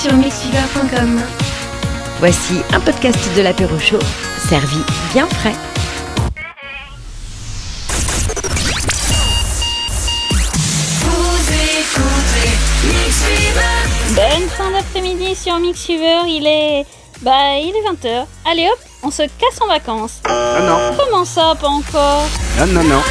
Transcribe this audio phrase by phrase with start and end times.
[0.00, 1.20] sur mixfever.com.
[2.20, 3.98] Voici un podcast de l'apéro chaud,
[4.48, 4.78] servi
[5.12, 5.52] bien frais.
[14.14, 16.86] Bonne fin d'après-midi sur Mixfever, il est...
[17.20, 18.24] Bah, il est 20h.
[18.50, 20.20] Allez hop, on se casse en vacances.
[20.24, 22.26] Ah non, Comment ça, pas encore?
[22.58, 23.02] Ah non, non.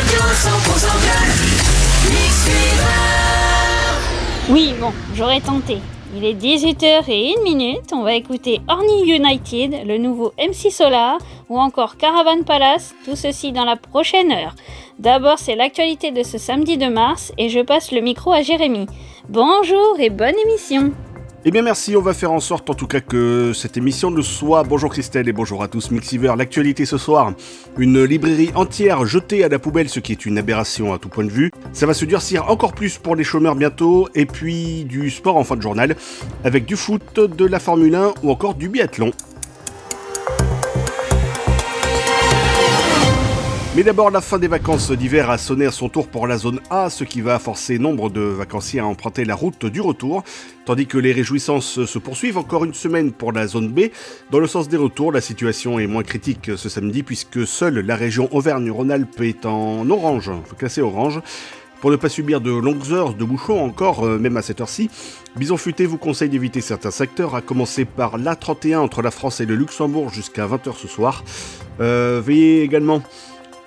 [4.49, 5.77] Oui, bon, j'aurais tenté.
[6.15, 11.97] Il est 18h01 minute, on va écouter Orny United, le nouveau MC Solar, ou encore
[11.97, 14.55] Caravan Palace, tout ceci dans la prochaine heure.
[14.97, 18.87] D'abord, c'est l'actualité de ce samedi de mars, et je passe le micro à Jérémy.
[19.29, 20.91] Bonjour et bonne émission
[21.45, 24.21] Eh bien merci, on va faire en sorte en tout cas que cette émission le
[24.21, 24.63] soit.
[24.63, 26.33] Bonjour Christelle et bonjour à tous Mixiver.
[26.37, 27.33] L'actualité ce soir,
[27.77, 31.23] une librairie entière jetée à la poubelle, ce qui est une aberration à tout point
[31.23, 31.49] de vue.
[31.71, 35.45] Ça va se durcir encore plus pour les chômeurs bientôt, et puis du sport en
[35.45, 35.95] fin de journal,
[36.43, 39.11] avec du foot, de la Formule 1 ou encore du biathlon.
[43.75, 46.59] Mais d'abord, la fin des vacances d'hiver a sonné à son tour pour la zone
[46.71, 50.23] A, ce qui va forcer nombre de vacanciers à emprunter la route du retour,
[50.65, 53.91] tandis que les réjouissances se poursuivent encore une semaine pour la zone B.
[54.31, 57.95] Dans le sens des retours, la situation est moins critique ce samedi puisque seule la
[57.95, 61.21] région Auvergne-Rhône-Alpes est en orange, classée orange.
[61.79, 64.89] Pour ne pas subir de longues heures de bouchons encore, euh, même à cette heure-ci,
[65.37, 69.45] Bison Futé vous conseille d'éviter certains secteurs, à commencer par l'A31 entre la France et
[69.45, 71.23] le Luxembourg jusqu'à 20h ce soir.
[71.79, 73.01] Euh, veillez également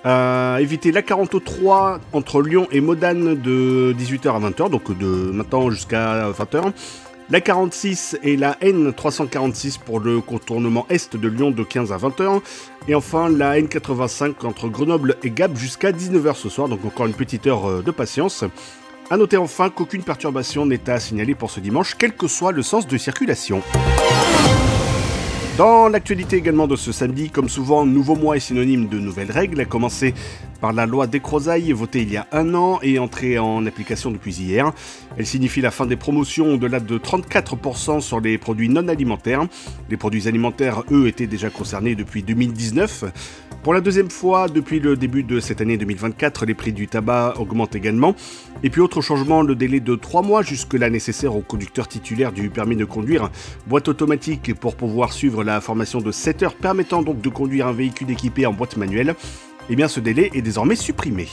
[0.05, 5.71] à éviter la 43 entre Lyon et Modane de 18h à 20h, donc de maintenant
[5.71, 6.73] jusqu'à 20h.
[7.31, 12.41] La 46 et la N346 pour le contournement est de Lyon de 15 à 20h.
[12.89, 17.15] Et enfin la N85 entre Grenoble et Gap jusqu'à 19h ce soir, donc encore une
[17.15, 18.45] petite heure euh, de patience.
[19.11, 22.63] A noter enfin qu'aucune perturbation n'est à signaler pour ce dimanche, quel que soit le
[22.63, 23.63] sens de circulation.
[25.59, 29.61] Dans l'actualité également de ce samedi, comme souvent, nouveau mois est synonyme de nouvelles règles,
[29.61, 30.15] à commencer
[30.63, 34.35] par la loi Descrozailles votée il y a un an et entrée en application depuis
[34.35, 34.73] hier.
[35.19, 39.47] Elle signifie la fin des promotions au-delà de 34% sur les produits non alimentaires.
[39.91, 43.05] Les produits alimentaires, eux, étaient déjà concernés depuis 2019.
[43.63, 47.35] Pour la deuxième fois depuis le début de cette année 2024, les prix du tabac
[47.39, 48.17] augmentent également.
[48.65, 52.51] Et puis autre changement, le délai de 3 mois jusque-là nécessaire aux conducteurs titulaires du
[52.51, 53.31] permis de conduire,
[53.69, 57.73] boîte automatique pour pouvoir suivre la formation de 7 heures permettant donc de conduire un
[57.73, 59.15] véhicule équipé en boîte manuelle,
[59.71, 61.29] eh bien ce délai est désormais supprimé.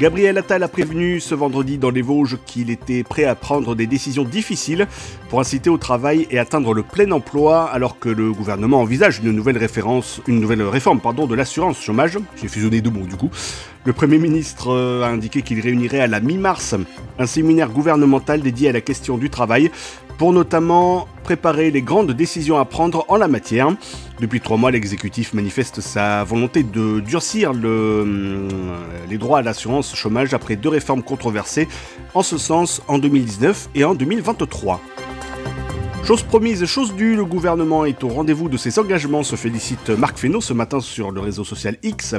[0.00, 3.86] Gabriel Attal a prévenu ce vendredi dans les Vosges qu'il était prêt à prendre des
[3.86, 4.86] décisions difficiles
[5.28, 9.32] pour inciter au travail et atteindre le plein emploi alors que le gouvernement envisage une
[9.32, 12.18] nouvelle, référence, une nouvelle réforme de l'assurance chômage.
[12.40, 13.28] J'ai fusionné deux mots du coup.
[13.84, 16.74] Le Premier ministre euh, a indiqué qu'il réunirait à la mi-mars
[17.18, 19.70] un séminaire gouvernemental dédié à la question du travail
[20.20, 23.74] pour notamment préparer les grandes décisions à prendre en la matière.
[24.20, 28.46] Depuis trois mois, l'exécutif manifeste sa volonté de durcir euh,
[29.08, 31.68] les droits à l'assurance chômage après deux réformes controversées
[32.12, 34.82] en ce sens en 2019 et en 2023.
[36.02, 40.18] Chose promise, chose due, le gouvernement est au rendez-vous de ses engagements, se félicite Marc
[40.18, 42.16] Fesneau ce matin sur le réseau social X.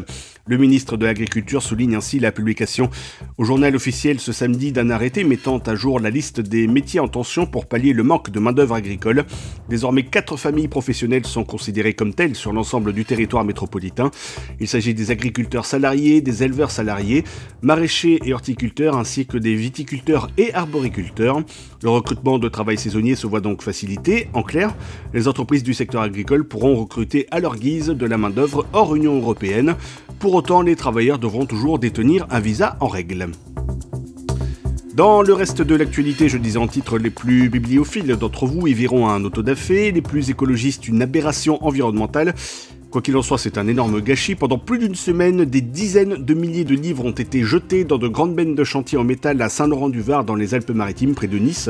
[0.48, 2.90] Le ministre de l'Agriculture souligne ainsi la publication
[3.38, 7.10] au journal officiel ce samedi d'un arrêté mettant à jour la liste des métiers en
[7.10, 9.26] tension pour pallier le manque de main-d'œuvre agricole.
[9.68, 14.10] Désormais, quatre familles professionnelles sont considérées comme telles sur l'ensemble du territoire métropolitain.
[14.62, 17.26] Il s'agit des agriculteurs salariés, des éleveurs salariés,
[17.62, 21.42] maraîchers et horticulteurs, ainsi que des viticulteurs et arboriculteurs.
[21.84, 23.71] Le recrutement de travail saisonnier se voit donc facilité.
[24.34, 24.76] En clair,
[25.14, 29.16] les entreprises du secteur agricole pourront recruter à leur guise de la main-d'œuvre hors Union
[29.18, 29.76] européenne.
[30.20, 33.30] Pour autant, les travailleurs devront toujours détenir un visa en règle.
[34.94, 38.74] Dans le reste de l'actualité, je disais en titre, les plus bibliophiles d'entre vous y
[38.74, 42.36] verront un autodafé, les plus écologistes une aberration environnementale.
[42.92, 44.36] Quoi qu'il en soit, c'est un énorme gâchis.
[44.36, 48.10] Pendant plus d'une semaine, des dizaines de milliers de livres ont été jetés dans de
[48.10, 51.70] grandes bennes de chantier en métal à Saint-Laurent-du-Var dans les Alpes-Maritimes près de Nice.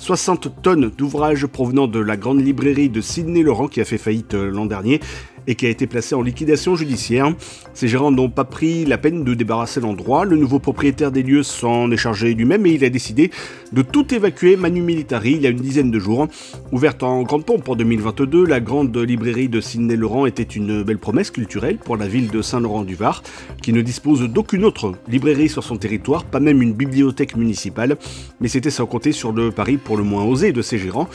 [0.00, 4.32] 60 tonnes d'ouvrages provenant de la grande librairie de Sidney Laurent qui a fait faillite
[4.32, 4.98] euh, l'an dernier
[5.46, 7.34] et qui a été placée en liquidation judiciaire.
[7.74, 10.24] Ces gérants n'ont pas pris la peine de débarrasser l'endroit.
[10.24, 13.30] Le nouveau propriétaire des lieux s'en est chargé lui-même et il a décidé
[13.72, 16.28] de tout évacuer manu militari il y a une dizaine de jours.
[16.72, 20.98] Ouverte en grande pompe en 2022, la grande librairie de Sidney Laurent était une belle
[20.98, 23.22] promesse culturelle pour la ville de Saint-Laurent-du-Var,
[23.62, 27.96] qui ne dispose d'aucune autre librairie sur son territoire, pas même une bibliothèque municipale,
[28.40, 31.08] mais c'était sans compter sur le pari pour le moins osé de ses gérants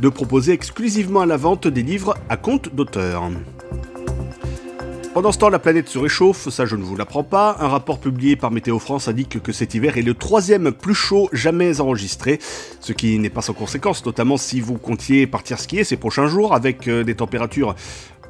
[0.00, 3.30] de proposer exclusivement à la vente des livres à compte d'auteur.
[5.14, 7.56] Pendant ce temps, la planète se réchauffe, ça je ne vous l'apprends pas.
[7.60, 11.28] Un rapport publié par Météo France indique que cet hiver est le troisième plus chaud
[11.32, 12.40] jamais enregistré,
[12.80, 16.52] ce qui n'est pas sans conséquence, notamment si vous comptiez partir skier ces prochains jours
[16.52, 17.76] avec euh, des températures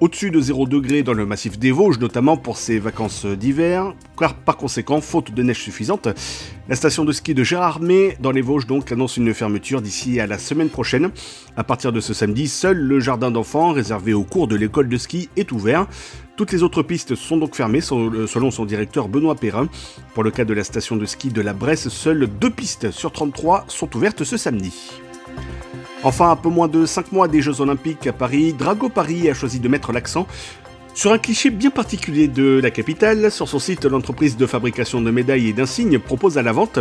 [0.01, 4.35] au-dessus de 0 degré dans le massif des Vosges, notamment pour ses vacances d'hiver, car
[4.35, 6.09] par conséquent, faute de neige suffisante,
[6.69, 10.27] la station de ski de Gérardmer dans les Vosges donc annonce une fermeture d'ici à
[10.27, 11.11] la semaine prochaine.
[11.57, 14.97] À partir de ce samedi, seul le jardin d'enfants réservé au cours de l'école de
[14.97, 15.87] ski est ouvert.
[16.37, 19.69] Toutes les autres pistes sont donc fermées euh, selon son directeur Benoît Perrin.
[20.15, 23.13] Pour le cas de la station de ski de la Bresse, seules deux pistes sur
[23.13, 24.73] 33 sont ouvertes ce samedi.
[26.07, 29.35] Enfin, un peu moins de 5 mois des Jeux Olympiques à Paris, Drago Paris a
[29.35, 30.27] choisi de mettre l'accent
[30.93, 33.31] sur un cliché bien particulier de la capitale.
[33.31, 36.79] Sur son site, l'entreprise de fabrication de médailles et d'insignes propose à la vente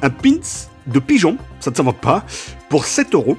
[0.00, 0.38] un pins
[0.86, 2.24] de pigeon, ça ne s'invente pas,
[2.68, 3.36] pour 7 euros.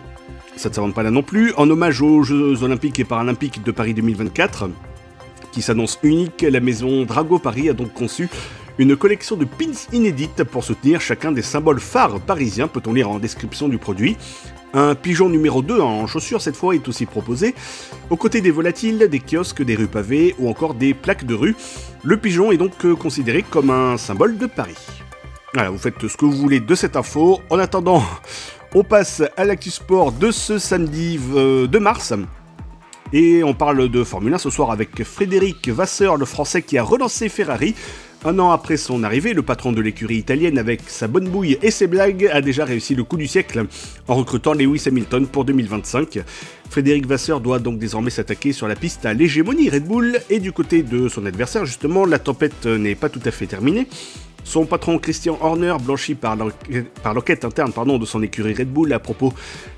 [0.58, 3.72] Ça ne s'invente pas là non plus, en hommage aux Jeux Olympiques et Paralympiques de
[3.72, 4.69] Paris 2024,
[5.54, 6.42] qui s'annonce unique.
[6.42, 8.28] La maison Drago Paris a donc conçu
[8.78, 13.19] une collection de pins inédites pour soutenir chacun des symboles phares parisiens, peut-on lire en
[13.19, 14.18] description du produit?
[14.75, 17.54] Un pigeon numéro 2 en chaussures cette fois est aussi proposé.
[18.10, 21.56] Aux côtés des volatiles, des kiosques, des rues pavées ou encore des plaques de rue,
[22.04, 24.78] le pigeon est donc euh, considéré comme un symbole de Paris.
[25.54, 27.40] Voilà, vous faites ce que vous voulez de cette info.
[27.52, 28.04] En attendant,
[28.74, 32.14] on passe à l'actu sport de ce samedi 2 euh, mars.
[33.16, 36.84] Et on parle de Formule 1 ce soir avec Frédéric Vasseur, le français qui a
[36.84, 37.76] relancé Ferrari
[38.25, 41.72] un an après son arrivée, le patron de l'écurie italienne, avec sa bonne bouille et
[41.72, 43.66] ses blagues, a déjà réussi le coup du siècle
[44.08, 46.20] en recrutant Lewis Hamilton pour 2025.
[46.70, 50.52] Frédéric Vasseur doit donc désormais s'attaquer sur la piste à l'hégémonie Red Bull, et du
[50.52, 53.88] côté de son adversaire, justement, la tempête n'est pas tout à fait terminée.
[54.44, 59.00] Son patron Christian Horner, blanchi par l'enquête interne pardon, de son écurie Red Bull à
[59.00, 59.34] propos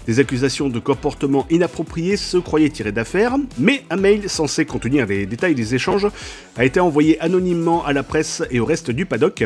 [0.08, 5.26] des accusations de comportement inapproprié, se croyait tiré d'affaire, mais un mail censé contenir les
[5.26, 6.08] détails des échanges
[6.58, 9.44] a été envoyé anonymement à la presse et au reste du paddock.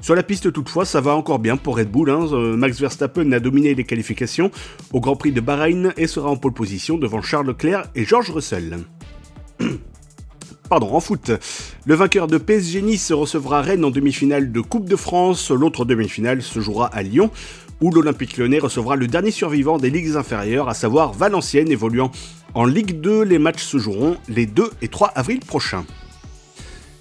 [0.00, 2.10] Sur la piste toutefois, ça va encore bien pour Red Bull.
[2.10, 2.28] Hein.
[2.32, 4.50] Euh, Max Verstappen a dominé les qualifications
[4.92, 8.30] au Grand Prix de Bahreïn et sera en pole position devant Charles Leclerc et George
[8.30, 8.78] Russell.
[10.68, 11.30] Pardon, en foot.
[11.86, 15.50] Le vainqueur de PSG Nice recevra Rennes en demi-finale de Coupe de France.
[15.50, 17.30] L'autre demi-finale se jouera à Lyon,
[17.80, 22.10] où l'Olympique lyonnais recevra le dernier survivant des ligues inférieures, à savoir Valenciennes, évoluant
[22.52, 23.22] en Ligue 2.
[23.22, 25.86] Les matchs se joueront les 2 et 3 avril prochains.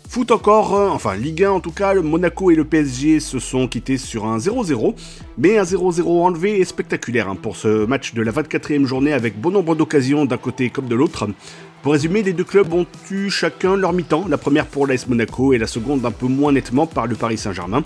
[0.10, 3.68] Foot encore, euh, enfin Ligue 1 en tout cas, Monaco et le PSG se sont
[3.68, 4.96] quittés sur un 0-0,
[5.38, 9.40] mais un 0-0 enlevé est spectaculaire hein, pour ce match de la 24e journée avec
[9.40, 11.28] bon nombre d'occasions d'un côté comme de l'autre.
[11.88, 15.54] Pour résumer, les deux clubs ont eu chacun leur mi-temps, la première pour l'AS Monaco
[15.54, 17.81] et la seconde un peu moins nettement par le Paris Saint-Germain.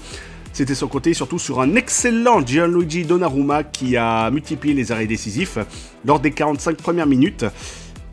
[0.54, 5.60] C'était sans compter surtout sur un excellent Gianluigi Donnarumma qui a multiplié les arrêts décisifs
[6.04, 7.46] lors des 45 premières minutes.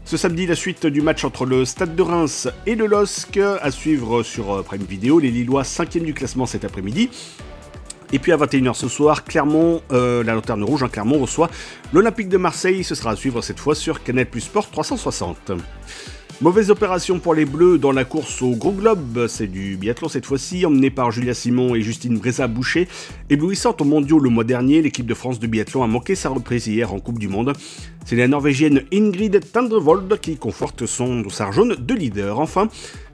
[0.04, 3.70] Ce samedi, la suite du match entre le Stade de Reims et le LOSC à
[3.70, 5.18] suivre sur Prime Video.
[5.18, 7.08] Les Lillois 5 du classement cet après-midi.
[8.12, 11.50] Et puis à 21h ce soir, Clermont, euh, la lanterne rouge, en hein, Clermont reçoit
[11.92, 12.82] l'Olympique de Marseille.
[12.82, 15.52] Ce sera à suivre cette fois sur Canal Plus Sport 360.
[16.40, 20.24] Mauvaise opération pour les Bleus dans la course au Gros Globe, c'est du biathlon cette
[20.24, 22.86] fois-ci, emmené par Julia Simon et Justine Breza-Boucher.
[23.28, 26.68] Éblouissante aux mondiaux le mois dernier, l'équipe de France de biathlon a manqué sa reprise
[26.68, 27.54] hier en Coupe du Monde.
[28.04, 32.38] C'est la Norvégienne Ingrid Tandrevold qui conforte son dossard jaune de leader.
[32.38, 32.68] Enfin,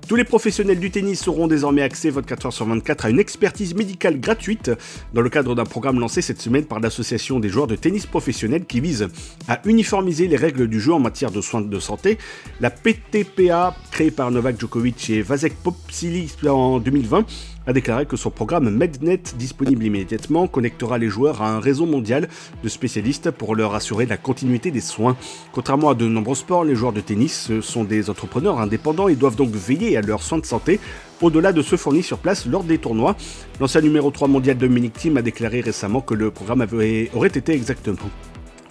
[0.07, 4.21] tous les professionnels du tennis auront désormais accès 24h sur 24 à une expertise médicale
[4.21, 4.71] gratuite
[5.15, 8.67] dans le cadre d'un programme lancé cette semaine par l'association des joueurs de tennis professionnels
[8.67, 9.09] qui vise
[9.49, 12.19] à uniformiser les règles du jeu en matière de soins de santé.
[12.61, 17.25] La PTPA, créée par Novak Djokovic et Vasek Popsili en 2020,
[17.67, 22.29] a déclaré que son programme MedNet, disponible immédiatement, connectera les joueurs à un réseau mondial
[22.63, 25.17] de spécialistes pour leur assurer la continuité des soins.
[25.53, 29.37] Contrairement à de nombreux sports, les joueurs de tennis sont des entrepreneurs indépendants et doivent
[29.37, 30.81] donc veiller à leurs soins de santé
[31.23, 33.17] au-delà de ceux fournis sur place lors des tournois.
[33.61, 37.53] L'ancien numéro 3 mondial Dominic Thiem a déclaré récemment que le programme avait, aurait été
[37.53, 37.97] exactement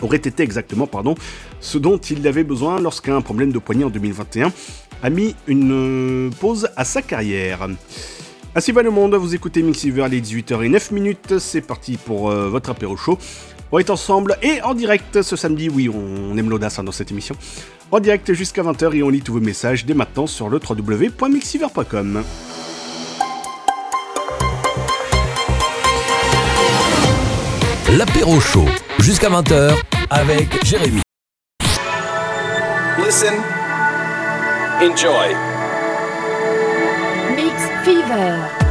[0.02, 1.16] aurait été exactement pardon,
[1.62, 4.52] ce dont il avait besoin lorsqu'un problème de poignet en 2021
[5.02, 7.70] a mis une pause à sa carrière.
[8.56, 12.70] Ainsi va le monde, vous écoutez Mixiver les 18h09 minutes, c'est parti pour euh, votre
[12.70, 13.18] apéro chaud.
[13.72, 17.10] On est ensemble et en direct ce samedi, oui on aime l'audace hein, dans cette
[17.10, 17.36] émission,
[17.90, 22.24] en direct jusqu'à 20h et on lit tous vos messages dès maintenant sur le www.mixiver.com.
[27.98, 28.70] L'apéro chaud
[29.00, 29.74] jusqu'à 20h
[30.12, 31.02] avec Jérémy.
[33.04, 33.34] Listen,
[34.80, 35.53] enjoy.
[37.36, 38.63] Fever.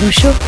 [0.00, 0.47] 我说。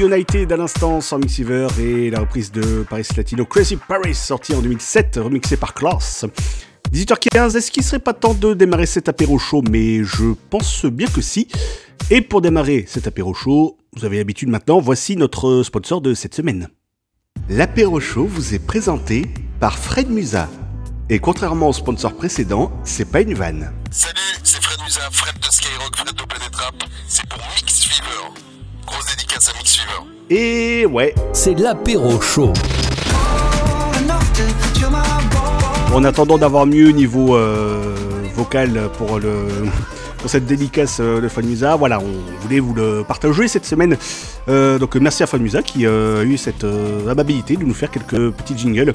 [0.00, 4.62] United à l'instant sans Mixiver et la reprise de Paris Latino Crazy Paris sortie en
[4.62, 6.24] 2007, remixée par Klaus.
[6.92, 9.62] 18h15, est-ce qu'il serait pas temps de démarrer cet apéro chaud?
[9.70, 11.48] Mais je pense bien que si.
[12.10, 16.34] Et pour démarrer cet apéro chaud, vous avez l'habitude maintenant, voici notre sponsor de cette
[16.34, 16.68] semaine.
[17.48, 19.26] L'apéro chaud vous est présenté
[19.60, 20.48] par Fred Musa.
[21.10, 23.72] Et contrairement au sponsor précédent, c'est pas une vanne.
[23.90, 26.84] Salut, c'est Fred Musa, Fred de Skyrock, Fred de Planète Rap.
[27.06, 28.49] C'est pour Mix Fever.
[28.90, 29.52] Grosse dédicace à.
[30.30, 32.52] Et ouais, C'est l'apéro chaud.
[35.94, 37.94] En attendant d'avoir mieux niveau euh,
[38.34, 39.46] vocal pour, le,
[40.18, 43.96] pour cette dédicace euh, de Fanmusa, voilà, on voulait vous le partager cette semaine.
[44.48, 47.92] Euh, donc merci à Fanmusa qui euh, a eu cette euh, amabilité de nous faire
[47.92, 48.92] quelques petits jingles.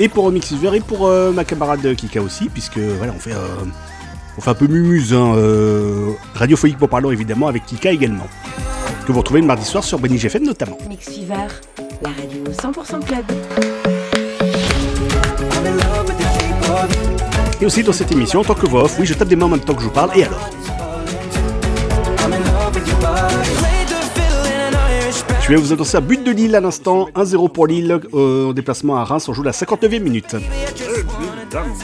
[0.00, 3.64] Et pour Mixiver et pour euh, ma camarade Kika aussi, puisque voilà, on fait, euh,
[4.38, 8.26] on fait un peu mumuse, hein, euh, radiophonique pour parler évidemment avec Kika également.
[9.04, 10.78] Que vous retrouvez le mardi soir sur Benny GFM notamment.
[10.88, 11.48] Mix Fever,
[12.00, 13.24] la radio 100% club.
[17.60, 19.46] Et aussi dans cette émission, en tant que voix off, oui, je tape des mains
[19.46, 20.48] en même temps que je vous parle, et alors
[25.40, 27.08] Je Je vais vous annoncer un but de Lille à l'instant.
[27.16, 29.28] 1-0 pour Lille euh, en déplacement à Reims.
[29.28, 30.34] On joue la 59e minute.
[30.34, 31.74] Évidemment.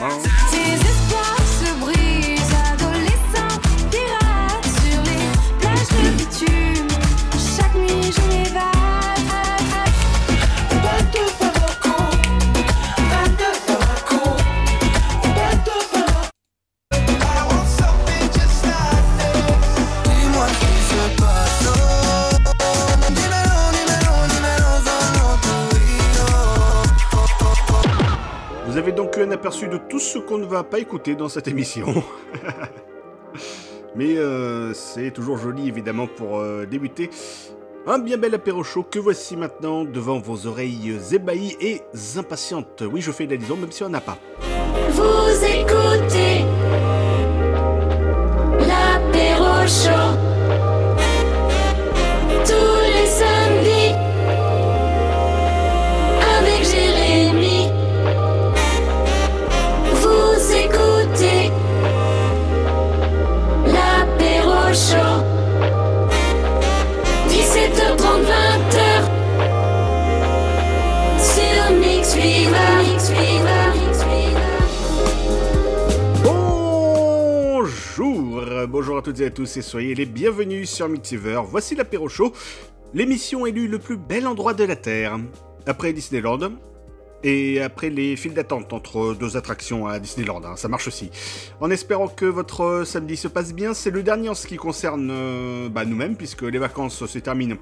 [28.74, 31.28] Vous avez donc eu un aperçu de tout ce qu'on ne va pas écouter dans
[31.28, 31.86] cette émission.
[33.94, 37.08] Mais euh, c'est toujours joli évidemment pour euh, débuter.
[37.86, 41.82] Un bien bel apéro chaud que voici maintenant devant vos oreilles ébahies et
[42.16, 42.82] impatientes.
[42.90, 44.18] Oui, je fais de la liaison même si on n'a pas.
[44.90, 46.44] Vous écoutez
[48.58, 49.68] l'apéro
[78.66, 81.40] Bonjour, bonjour à toutes et à tous et soyez les bienvenus sur Mixiver.
[81.46, 82.32] Voici l'apéro chaud,
[82.94, 85.18] l'émission élue le plus bel endroit de la Terre.
[85.66, 86.52] Après Disneyland
[87.22, 91.10] et après les files d'attente entre deux attractions à Disneyland, hein, ça marche aussi.
[91.60, 94.56] En espérant que votre euh, samedi se passe bien, c'est le dernier en ce qui
[94.56, 97.56] concerne euh, bah, nous-mêmes puisque les vacances se terminent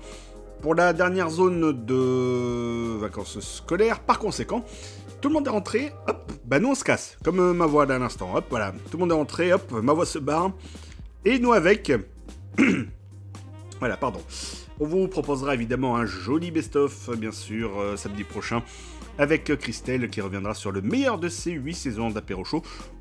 [0.61, 4.01] pour la dernière zone de vacances scolaires.
[4.01, 4.65] Par conséquent,
[5.21, 7.87] tout le monde est rentré, hop, bah nous on se casse, comme euh, ma voix
[7.87, 8.73] d'un instant, hop, voilà.
[8.91, 10.53] Tout le monde est rentré, hop, ma voix se barre,
[11.25, 11.93] et nous avec...
[13.79, 14.21] voilà, pardon.
[14.81, 18.63] On vous proposera évidemment un joli best-of, bien sûr, euh, samedi prochain,
[19.19, 22.43] avec Christelle qui reviendra sur le meilleur de ces 8 saisons d'apéro.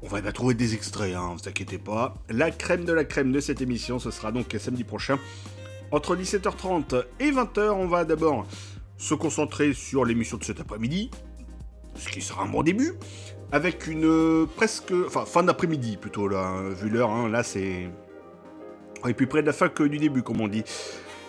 [0.01, 2.15] On va bien trouver des extraits, hein, vous inquiétez pas.
[2.29, 5.17] La crème de la crème de cette émission, ce sera donc samedi prochain.
[5.91, 8.45] Entre 17h30 et 20h, on va d'abord
[8.97, 11.09] se concentrer sur l'émission de cet après-midi,
[11.95, 12.93] ce qui sera un bon début,
[13.51, 17.89] avec une euh, presque, enfin fin d'après-midi plutôt là, hein, vu l'heure, hein, là c'est,
[19.03, 20.63] on est plus près de la fin que du début comme on dit.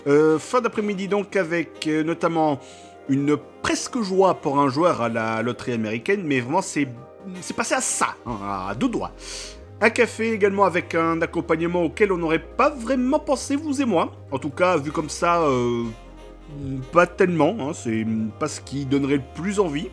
[0.06, 2.58] Euh, fin d'après-midi donc avec euh, notamment
[3.08, 6.88] une presque joie pour un joueur à la loterie américaine, mais vraiment c'est
[7.56, 9.12] passé à ça, hein, à deux doigts.
[9.80, 14.12] Un café également avec un accompagnement auquel on n'aurait pas vraiment pensé, vous et moi.
[14.30, 15.84] En tout cas, vu comme ça, euh,
[16.92, 17.56] pas tellement.
[17.58, 18.06] hein, c'est
[18.38, 19.88] pas ce qui donnerait le plus envie.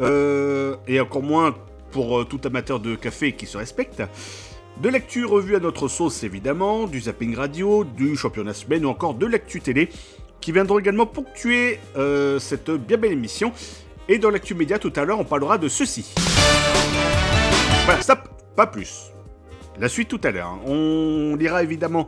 [0.00, 1.54] Et encore moins
[1.92, 4.02] pour tout amateur de café qui se respecte.
[4.82, 9.14] De l'actu revue à notre sauce évidemment, du zapping radio, du championnat semaine ou encore
[9.14, 9.88] de l'actu télé
[10.42, 13.52] qui viendront également ponctuer euh, cette bien belle émission.
[14.08, 16.12] Et dans l'actu média tout à l'heure, on parlera de ceci.
[17.86, 19.10] Voilà, stop, pas plus.
[19.80, 20.58] La suite tout à l'heure.
[20.66, 22.06] On lira évidemment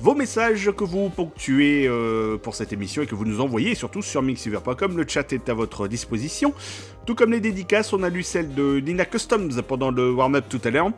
[0.00, 4.02] vos messages que vous ponctuez euh, pour cette émission et que vous nous envoyez, surtout
[4.02, 4.96] sur mixiver.com.
[4.96, 6.54] Le chat est à votre disposition.
[7.06, 10.60] Tout comme les dédicaces, on a lu celle de Nina Customs pendant le warm-up tout
[10.64, 10.90] à l'heure.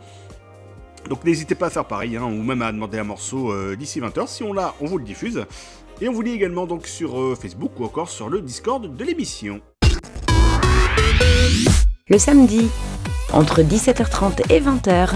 [1.08, 4.00] Donc n'hésitez pas à faire pareil, hein, ou même à demander un morceau euh, d'ici
[4.00, 4.26] 20h.
[4.26, 5.44] Si on l'a, on vous le diffuse.
[6.00, 9.04] Et on vous lit également donc sur euh, Facebook ou encore sur le Discord de
[9.04, 9.60] l'émission.
[12.08, 12.68] Le samedi,
[13.32, 15.10] entre 17h30 et 20h,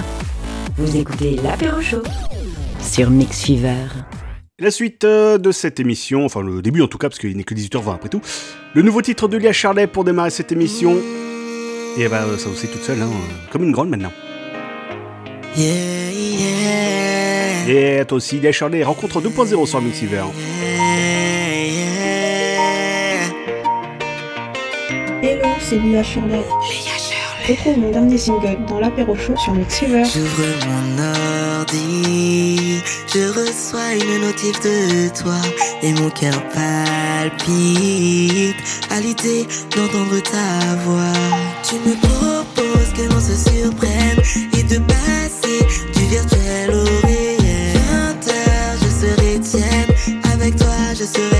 [0.76, 2.02] vous écoutez l'apéro chaud
[2.80, 3.86] sur Mix Fever.
[4.58, 7.44] La suite euh, de cette émission, enfin le début en tout cas, parce qu'il n'est
[7.44, 8.20] que 18h20 après tout.
[8.74, 10.96] Le nouveau titre de Léa Charlet pour démarrer cette émission.
[11.98, 13.10] Et bah ça aussi toute seule, hein,
[13.50, 14.12] comme une grande maintenant.
[15.56, 18.00] Yeah, yeah.
[18.00, 20.16] Et toi aussi, Léa Charlet, rencontre 2.0 sur Mixiver.
[20.16, 20.24] Yeah,
[21.64, 21.80] yeah.
[25.22, 26.42] Hello, c'est Lia Shirley.
[27.48, 30.04] Retrouve mon dernier single dans l'apéro show sur Mixfever.
[30.04, 31.02] J'ouvre mon
[31.58, 32.80] ordi,
[33.12, 35.40] je reçois une notif de toi
[35.82, 38.54] et mon cœur palpite
[38.90, 41.12] à l'idée d'entendre ta voix.
[41.68, 44.20] Tu me proposes que l'on se surprenne
[46.10, 47.78] virtuel au réel.
[47.88, 51.39] 20 heures, je serai tienne, avec toi je serai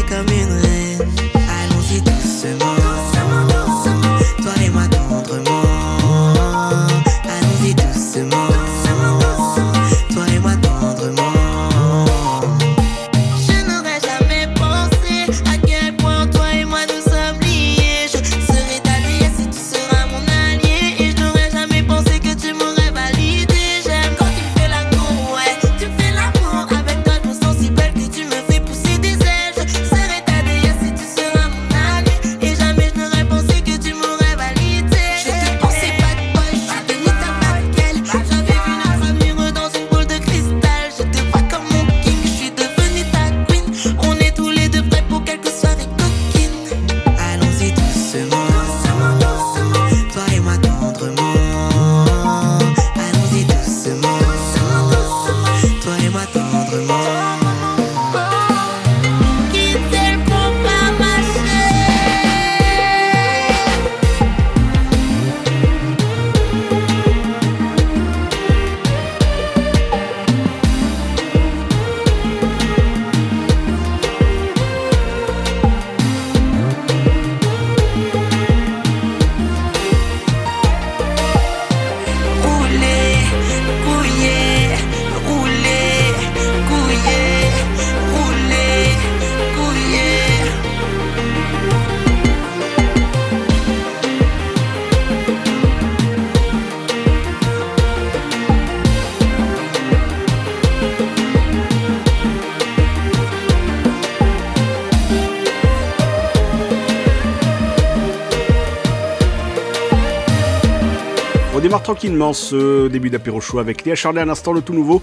[112.00, 115.02] tranquillement ce début d'apéro chaud avec Léa Charlet à l'instant, le tout nouveau.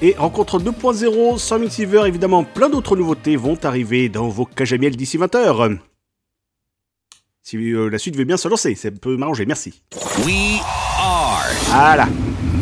[0.00, 4.78] Et rencontre 2.0 sur Mixiver, évidemment, plein d'autres nouveautés vont arriver dans vos cages à
[4.78, 5.76] miel d'ici 20h.
[7.42, 9.82] Si euh, la suite veut bien se lancer, ça peut m'arranger, merci.
[10.24, 10.60] We
[10.98, 12.08] are Voilà.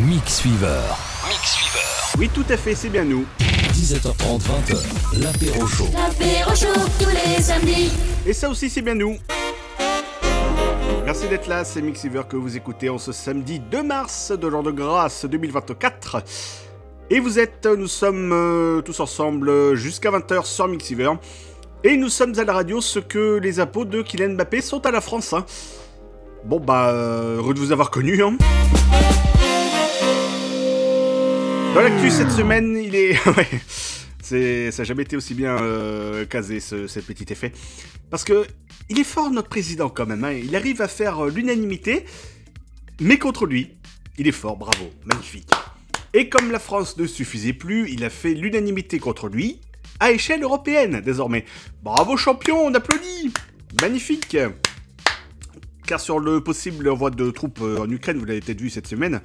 [0.09, 0.81] Mix Fever.
[1.29, 2.19] Mix Fever.
[2.19, 3.23] Oui, tout à fait, c'est bien nous.
[3.71, 5.21] 17h30, 20h.
[5.21, 5.87] L'apéro chaud.
[5.93, 7.91] L'apéro chaud tous les samedis.
[8.25, 9.17] Et ça aussi, c'est bien nous.
[11.13, 14.63] Merci d'être là, c'est Mixiver que vous écoutez en ce samedi 2 mars de l'an
[14.63, 16.23] de grâce 2024.
[17.11, 21.11] Et vous êtes, nous sommes euh, tous ensemble jusqu'à 20h sur Mixiver.
[21.83, 24.89] Et nous sommes à la radio, ce que les impôts de Kylian Mbappé sont à
[24.89, 25.33] la France.
[25.33, 25.45] hein.
[26.45, 28.23] Bon bah, heureux de vous avoir connu.
[28.23, 28.35] Hein.
[31.75, 33.19] Dans l'actu cette semaine, il est...
[34.23, 37.51] ça n'a jamais été aussi bien euh, casé, ce, ce petit effet.
[38.09, 38.45] Parce que
[38.89, 40.23] il est fort, notre président, quand même.
[40.23, 40.31] hein.
[40.31, 42.05] Il arrive à faire euh, l'unanimité,
[42.99, 43.77] mais contre lui.
[44.17, 45.49] Il est fort, bravo, magnifique.
[46.13, 49.61] Et comme la France ne suffisait plus, il a fait l'unanimité contre lui,
[49.99, 51.45] à échelle européenne, désormais.
[51.81, 53.33] Bravo, champion, on applaudit
[53.81, 54.37] Magnifique
[55.85, 58.87] car sur le possible envoi de troupes euh, en Ukraine, vous l'avez peut-être vu cette
[58.87, 59.21] semaine,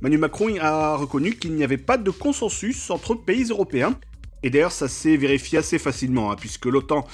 [0.00, 3.98] Manu Macron a reconnu qu'il n'y avait pas de consensus entre pays européens.
[4.42, 7.06] Et d'ailleurs, ça s'est vérifié assez facilement, hein, puisque l'OTAN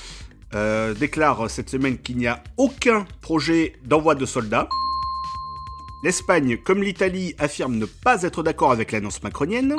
[0.55, 4.69] euh, déclare cette semaine qu'il n'y a aucun projet d'envoi de soldats.
[6.05, 9.75] L'Espagne, comme l'Italie, affirme ne pas être d'accord avec l'annonce macronienne.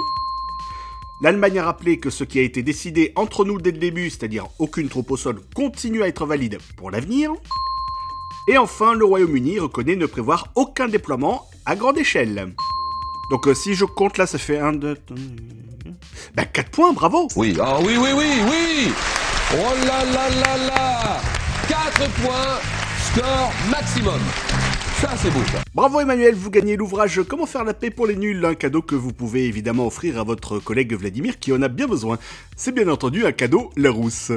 [1.21, 4.47] L'Allemagne a rappelé que ce qui a été décidé entre nous dès le début, c'est-à-dire
[4.59, 7.31] aucune troupe au sol, continue à être valide pour l'avenir.
[8.47, 12.53] Et enfin, le Royaume-Uni reconnaît ne prévoir aucun déploiement à grande échelle.
[13.29, 14.97] Donc euh, si je compte là, ça fait 1, 2...
[16.35, 18.93] Ben 4 points, bravo Oui, ah oui, oui, oui, oui
[19.53, 21.21] Oh là là là là
[21.67, 22.59] 4 points,
[23.13, 24.19] score maximum.
[25.01, 25.61] Ça, c'est beau, ça.
[25.73, 28.95] Bravo Emmanuel, vous gagnez l'ouvrage Comment faire la paix pour les nuls, un cadeau que
[28.95, 32.17] vous pouvez évidemment offrir à votre collègue Vladimir qui en a bien besoin.
[32.55, 34.31] C'est bien entendu un cadeau Larousse.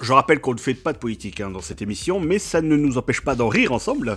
[0.00, 2.76] Je rappelle qu'on ne fait pas de politique hein, dans cette émission, mais ça ne
[2.76, 4.16] nous empêche pas d'en rire ensemble.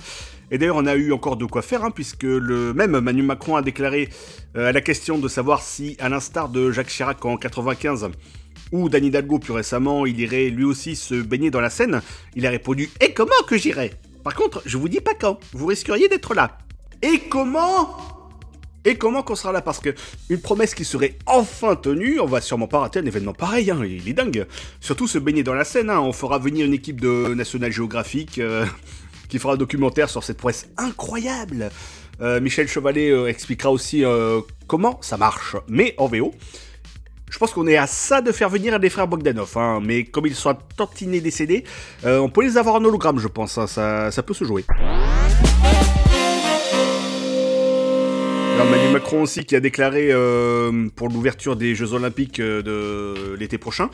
[0.51, 3.55] Et d'ailleurs, on a eu encore de quoi faire, hein, puisque le même Manu Macron
[3.55, 4.09] a déclaré
[4.55, 8.09] euh, à la question de savoir si, à l'instar de Jacques Chirac en 95,
[8.71, 12.01] ou d'Anne Hidalgo plus récemment, il irait lui aussi se baigner dans la Seine,
[12.35, 13.91] il a répondu Et comment que j'irai?
[14.23, 16.57] Par contre, je vous dis pas quand, vous risqueriez d'être là.
[17.01, 18.16] Et comment
[18.85, 19.61] et comment qu'on sera là?
[19.61, 19.93] Parce que
[20.29, 23.81] une promesse qui serait enfin tenue, on va sûrement pas rater un événement pareil, hein,
[23.83, 24.45] il est dingue.
[24.79, 28.39] Surtout se baigner dans la Seine, hein, on fera venir une équipe de National Geographic
[28.39, 28.65] euh,
[29.29, 31.69] qui fera un documentaire sur cette prouesse incroyable.
[32.21, 34.03] Euh, Michel Chevalet euh, expliquera aussi
[34.67, 36.33] comment ça marche, mais en VO.
[37.29, 40.25] Je pense qu'on est à ça de faire venir les frères Bogdanov, hein, mais comme
[40.25, 41.65] ils sont tantinés décédés,
[42.05, 44.63] euh, on peut les avoir en hologramme, je pense, hein, ça, ça peut se jouer.
[48.65, 53.57] Manu Macron aussi qui a déclaré euh, pour l'ouverture des Jeux Olympiques euh, de l'été
[53.57, 53.89] prochain,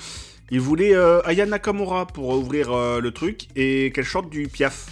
[0.52, 4.88] il voulait euh, Aya Nakamura pour ouvrir euh, le truc et qu'elle chante du Piaf.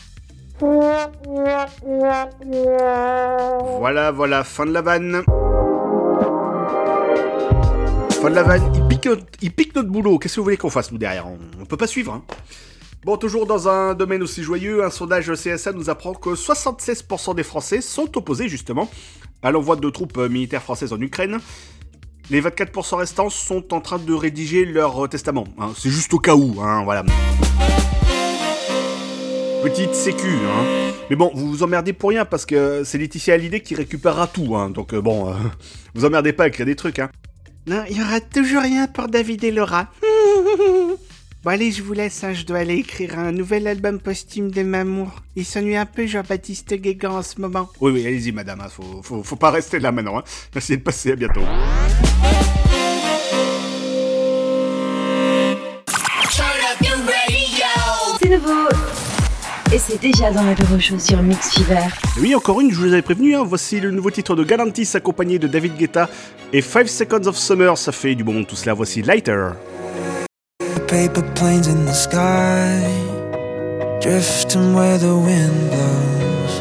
[3.79, 5.23] Voilà, voilà, fin de la vanne.
[8.21, 10.19] Fin de la vanne, il pique, notre- il pique notre boulot.
[10.19, 11.27] Qu'est-ce que vous voulez qu'on fasse, nous, derrière?
[11.27, 12.13] On, on peut pas suivre.
[12.13, 12.23] hein.
[13.03, 17.41] Bon, toujours dans un domaine aussi joyeux, un sondage CSA nous apprend que 76% des
[17.41, 18.87] Français sont opposés, justement,
[19.43, 21.39] à l'envoi de troupes militaires françaises en Ukraine.
[22.29, 25.45] Les 24% restants sont en train de rédiger leur testament.
[25.59, 25.71] hein.
[25.77, 27.03] C'est juste au cas où, hein, voilà.
[29.63, 30.91] Petite sécu, hein.
[31.09, 34.55] Mais bon, vous vous emmerdez pour rien parce que c'est Laetitia Hallyday qui récupérera tout,
[34.55, 34.69] hein.
[34.69, 35.33] Donc euh, bon, euh,
[35.93, 37.09] vous emmerdez pas à écrire des trucs, hein.
[37.67, 39.87] Non, il y aura toujours rien pour David et Laura.
[41.43, 44.63] bon allez, je vous laisse, hein, je dois aller écrire un nouvel album posthume de
[44.63, 45.11] Mamour.
[45.35, 47.69] Il s'ennuie un peu Jean-Baptiste Guégan en ce moment.
[47.79, 50.19] Oui, oui, allez-y madame, hein, faut, faut, faut pas rester là maintenant.
[50.19, 50.23] Hein.
[50.53, 51.41] Merci de passer, à bientôt.
[58.21, 58.67] C'est nouveau
[59.73, 61.87] Et c'est déjà dans l'apéro show sur Mix Fever.
[62.19, 65.39] Oui, encore une, je vous avais prévenu, hein, voici le nouveau titre de Galantis accompagné
[65.39, 66.09] de David Guetta
[66.53, 69.49] et 5 Seconds of Summer, ça fait du bon tout cela, voici Lighter.
[70.91, 72.83] Paper planes in the sky,
[74.01, 76.53] drifting where the wind blows.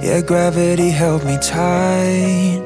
[0.00, 2.62] Yeah, gravity held me tight,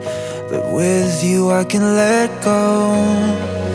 [0.51, 3.66] but with you I can let go.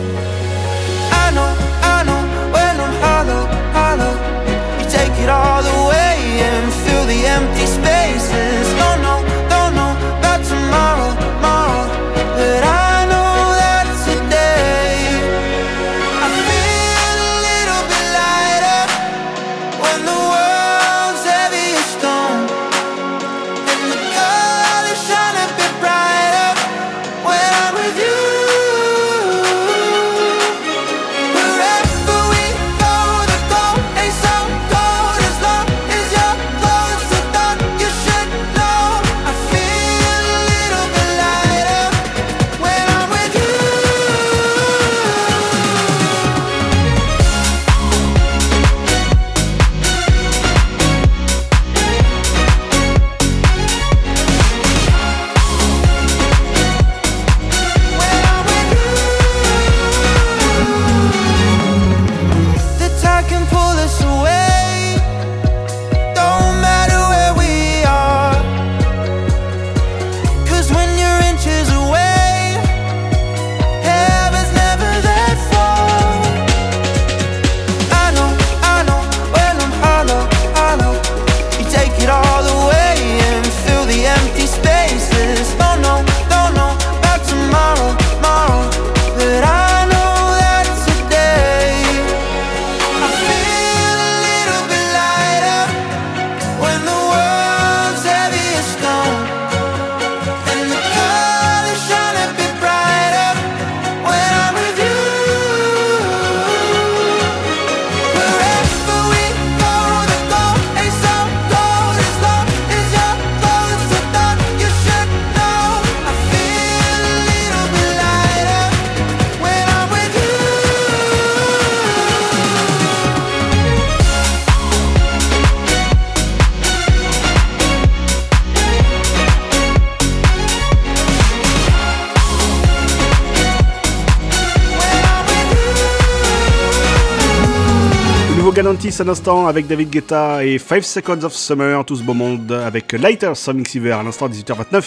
[139.02, 142.92] À l'instant avec David Guetta et 5 Seconds of Summer, tout ce beau monde avec
[142.92, 144.84] Lighter Sonic Silver à l'instant 18h29.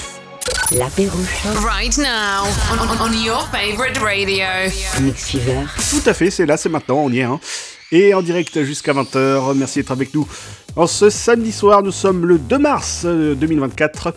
[0.72, 1.50] L'apéro chaud.
[1.68, 4.46] Right now, on, on your favorite radio.
[5.02, 5.66] Mix Fever.
[5.90, 7.24] Tout à fait, c'est là, c'est maintenant, on y est.
[7.24, 7.42] Hein.
[7.92, 10.26] Et en direct jusqu'à 20h, merci d'être avec nous.
[10.78, 14.14] En ce samedi soir, nous sommes le 2 mars euh, 2024.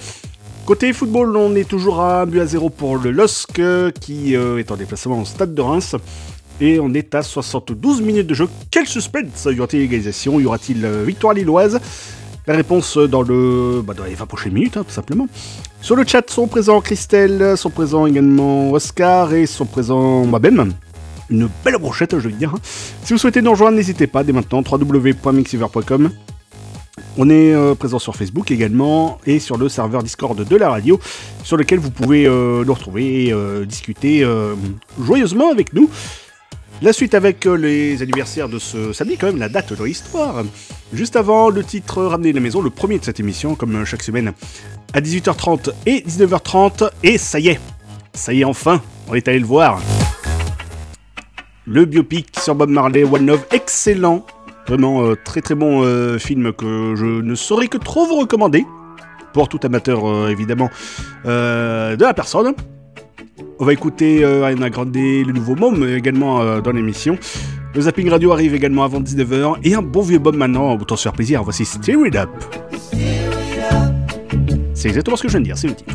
[0.64, 3.60] Côté football, on est toujours à 1 but à 0 pour le LOSC
[4.00, 5.96] qui euh, est en déplacement au stade de Reims.
[6.60, 8.48] Et on est à 72 minutes de jeu.
[8.70, 11.78] Quel suspense Y aura-t-il égalisation Y aura-t-il euh, victoire lilloise?
[12.48, 15.28] La réponse dans, le, bah, dans les 20 prochaines minutes, hein, tout simplement.
[15.82, 20.72] Sur le chat sont présents Christelle, sont présents également Oscar et sont présents moi-même.
[21.30, 22.54] Une belle brochette, je veux dire.
[22.54, 22.60] hein.
[23.04, 26.10] Si vous souhaitez nous rejoindre, n'hésitez pas dès maintenant www.mixiver.com.
[27.18, 30.98] On est euh, présent sur Facebook également et sur le serveur Discord de la radio,
[31.44, 33.34] sur lequel vous pouvez euh, nous retrouver et
[33.66, 34.26] discuter
[35.00, 35.88] joyeusement avec nous.
[36.80, 40.44] La suite avec euh, les anniversaires de ce samedi, quand même la date de l'histoire.
[40.92, 44.02] Juste avant, le titre Ramener la maison, le premier de cette émission, comme euh, chaque
[44.04, 44.32] semaine,
[44.92, 46.88] à 18h30 et 19h30.
[47.02, 47.60] Et ça y est,
[48.14, 49.82] ça y est enfin, on est allé le voir.
[51.66, 54.24] Le biopic sur Bob Marley, One Love, excellent.
[54.68, 55.82] Vraiment euh, très très bon
[56.18, 58.64] film que je ne saurais que trop vous recommander.
[59.32, 60.70] Pour tout amateur évidemment
[61.24, 62.54] de la personne.
[63.58, 67.18] On va écouter euh, Ariana Grande, le nouveau Mom également euh, dans l'émission.
[67.74, 69.58] Le Zapping Radio arrive également avant 19h.
[69.64, 71.42] Et un bon vieux Bob maintenant, autant se faire plaisir.
[71.42, 72.30] Voici Steer It Up.
[74.74, 75.94] C'est exactement ce que je viens de dire, c'est le titre.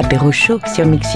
[0.00, 1.14] L'apéro chaud sur Mix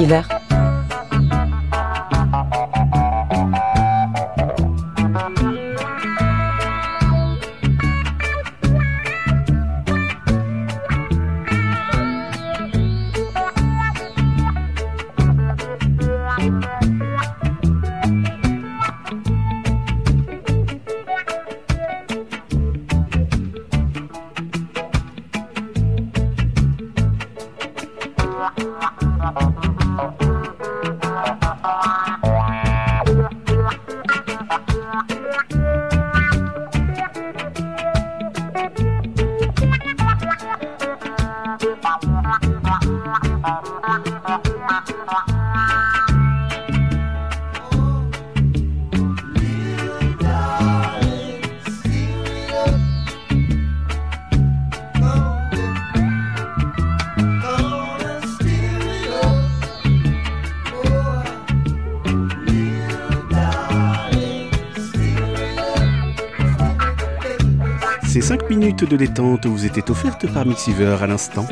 [68.84, 71.46] minutes de détente vous étaient offertes par Mixiver à l'instant.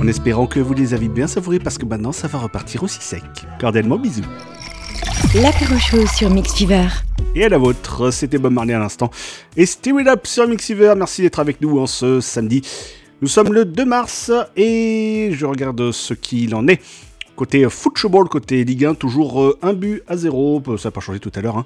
[0.00, 3.00] En espérant que vous les avez bien savourées parce que maintenant ça va repartir aussi
[3.00, 3.22] sec.
[3.60, 4.22] Cordialement bisous.
[5.34, 6.86] L'apéro chaud sur Mix Fever.
[7.34, 9.10] Et à la vôtre, c'était Bob Marley à l'instant.
[9.56, 12.62] Et Stay It Up sur Mixiver, merci d'être avec nous en ce samedi.
[13.20, 16.80] Nous sommes le 2 mars et je regarde ce qu'il en est.
[17.34, 21.18] Côté football, côté Ligue 1, toujours euh, un but à 0, ça n'a pas changé
[21.18, 21.56] tout à l'heure.
[21.58, 21.64] hein.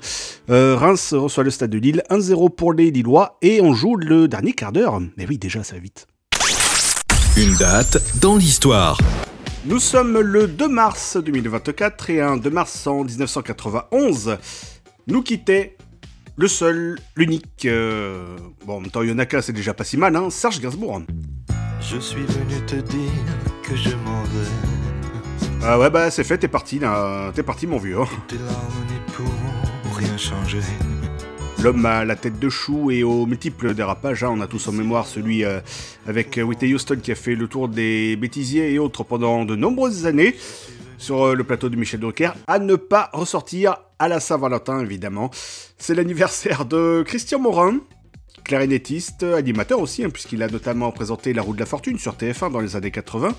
[0.49, 4.29] Euh, Reims reçoit le stade de Lille, 1-0 pour les Lillois et on joue le
[4.29, 5.01] dernier quart d'heure.
[5.17, 6.07] Mais oui, déjà ça va vite.
[7.37, 8.99] Une date dans l'histoire.
[9.67, 14.39] Nous sommes le 2 mars 2024 et un 2 mars en 1991
[15.09, 15.77] nous quittait
[16.37, 17.65] le seul, l'unique.
[17.67, 21.03] euh, Bon, en même temps, Yonaka, c'est déjà pas si mal, hein, Serge Gainsbourg.
[21.81, 23.11] Je suis venu te dire
[23.63, 24.66] que je m'en vais.
[25.63, 27.33] Ah ouais, bah c'est fait, t'es parti, là.
[27.35, 27.99] T'es parti, mon vieux.
[28.01, 28.07] hein.
[29.97, 30.61] Rien changer.
[31.63, 34.73] L'homme à la tête de chou et aux multiples dérapages, hein, on a tous en
[34.73, 35.61] mémoire celui euh,
[36.07, 40.07] avec Whitney Houston qui a fait le tour des bêtisiers et autres pendant de nombreuses
[40.07, 40.37] années
[40.99, 45.31] sur euh, le plateau de Michel Drucker, à ne pas ressortir à la Saint-Valentin évidemment.
[45.79, 47.79] C'est l'anniversaire de Christian Morin,
[48.45, 52.53] clarinettiste, animateur aussi, hein, puisqu'il a notamment présenté La roue de la fortune sur TF1
[52.53, 53.35] dans les années 80.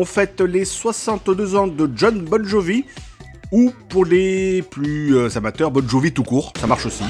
[0.00, 2.84] On fête les 62 ans de John Bon Jovi,
[3.50, 7.02] ou pour les plus euh, amateurs, Bon Jovi tout court, ça marche aussi.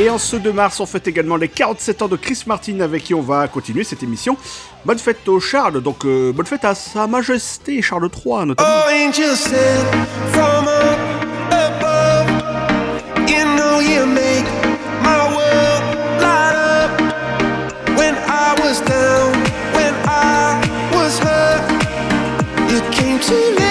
[0.00, 3.04] Et en ce 2 mars, on fête également les 47 ans de Chris Martin avec
[3.04, 4.38] qui on va continuer cette émission.
[4.86, 8.70] Bonne fête au Charles, donc euh, bonne fête à Sa Majesté Charles III notamment.
[8.70, 8.90] Oh,
[23.32, 23.61] came to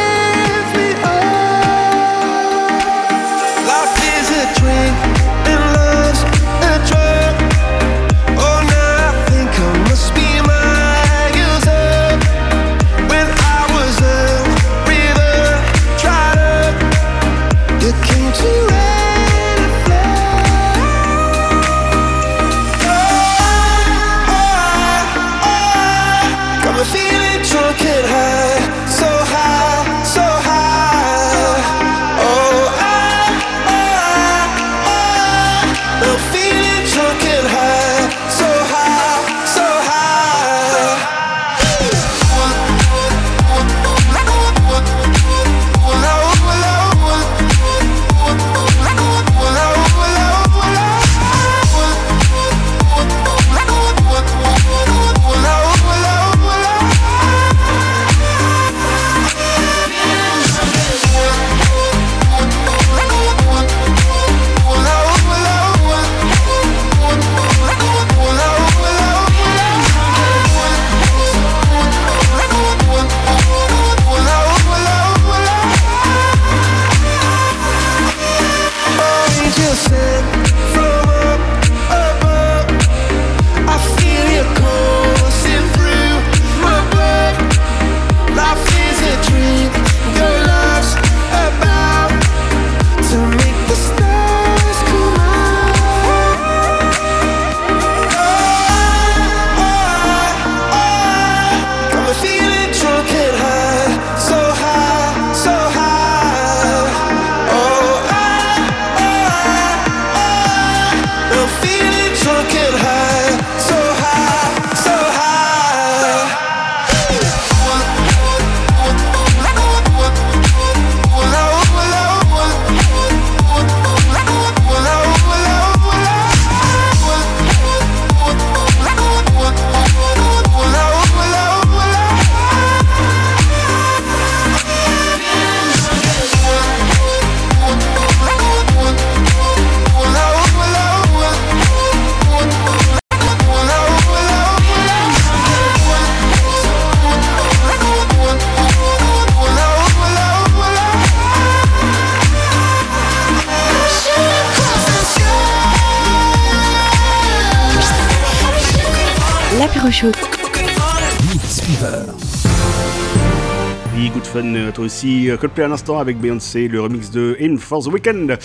[165.38, 168.38] Coldplay à l'instant avec Beyoncé, le remix de In for the Weekend.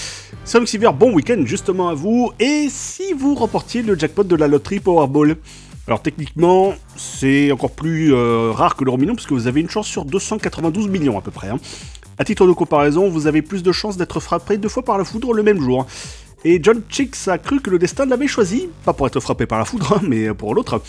[0.45, 2.33] Sonic Silver, bon week-end justement à vous.
[2.39, 5.37] Et si vous remportiez le jackpot de la loterie Powerball?
[5.87, 9.87] Alors techniquement, c'est encore plus euh, rare que l'euro million puisque vous avez une chance
[9.87, 11.49] sur 292 millions à peu près.
[11.49, 11.59] hein.
[12.19, 15.05] À titre de comparaison, vous avez plus de chances d'être frappé deux fois par la
[15.05, 15.87] foudre le même jour.
[16.45, 19.59] Et John Chicks a cru que le destin l'avait choisi, pas pour être frappé par
[19.59, 20.81] la foudre, hein, mais pour l'autre.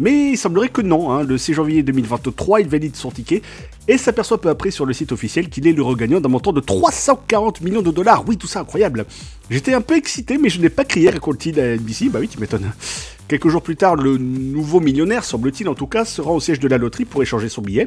[0.00, 1.24] Mais il semblerait que non, hein.
[1.24, 3.42] le 6 janvier 2023, il valide son ticket
[3.86, 6.60] et s'aperçoit peu après sur le site officiel qu'il est le regagnant d'un montant de
[6.60, 8.24] 340 millions de dollars.
[8.26, 9.04] Oui, tout ça incroyable.
[9.50, 12.08] J'étais un peu excité, mais je n'ai pas crié, raconte-t-il à NBC.
[12.08, 12.72] Bah oui, tu m'étonnes.
[13.28, 16.60] Quelques jours plus tard, le nouveau millionnaire, semble-t-il en tout cas, se rend au siège
[16.60, 17.86] de la loterie pour échanger son billet.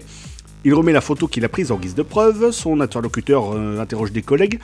[0.66, 4.14] Il remet la photo qu'il a prise en guise de preuve, son interlocuteur euh, interroge
[4.14, 4.60] des collègues,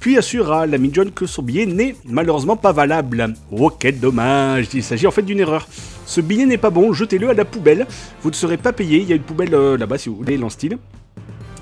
[0.00, 3.34] puis assure à l'ami John que son billet n'est malheureusement pas valable.
[3.52, 5.68] Oh quel dommage, il s'agit en fait d'une erreur.
[6.06, 7.86] Ce billet n'est pas bon, jetez-le à la poubelle,
[8.22, 10.36] vous ne serez pas payé, il y a une poubelle euh, là-bas si vous voulez,
[10.36, 10.76] lance-t-il.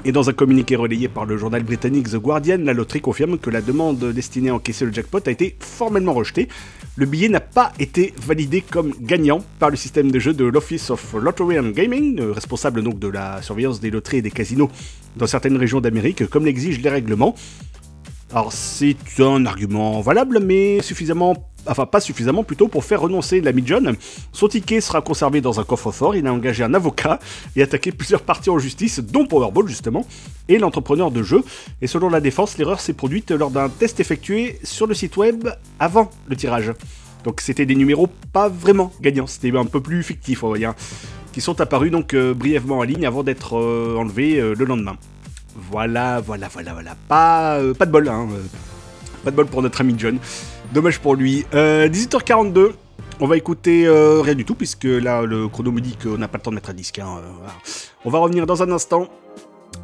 [0.04, 3.50] Et dans un communiqué relayé par le journal britannique The Guardian, la loterie confirme que
[3.50, 6.48] la demande destinée à encaisser le jackpot a été formellement rejetée.
[6.96, 10.90] Le billet n'a pas été validé comme gagnant par le système de jeu de l'Office
[10.90, 14.70] of Lottery and Gaming, euh, responsable donc de la surveillance des loteries et des casinos
[15.16, 17.36] dans certaines régions d'Amérique, comme l'exigent les règlements.
[18.34, 21.36] Alors c'est un argument valable, mais suffisamment,
[21.66, 23.96] enfin pas suffisamment plutôt pour faire renoncer l'ami John.
[24.32, 26.16] Son ticket sera conservé dans un coffre-fort.
[26.16, 27.18] Il a engagé un avocat
[27.56, 30.06] et attaqué plusieurs parties en justice, dont Powerball justement,
[30.48, 31.42] et l'entrepreneur de jeu.
[31.80, 35.48] Et selon la défense, l'erreur s'est produite lors d'un test effectué sur le site web
[35.78, 36.72] avant le tirage.
[37.24, 40.74] Donc c'était des numéros pas vraiment gagnants, c'était un peu plus fictif, on va dire,
[41.32, 44.96] qui sont apparus donc euh, brièvement en ligne avant d'être euh, enlevés euh, le lendemain.
[45.70, 46.96] Voilà, voilà, voilà, voilà.
[47.08, 48.28] Pas, pas de bol, hein.
[49.22, 50.18] Pas de bol pour notre ami John.
[50.72, 51.44] Dommage pour lui.
[51.54, 52.72] Euh, 18h42.
[53.20, 56.28] On va écouter euh, rien du tout, puisque là, le chrono me dit qu'on n'a
[56.28, 56.98] pas le temps de mettre un disque.
[56.98, 57.48] hein, euh.
[58.04, 59.08] On va revenir dans un instant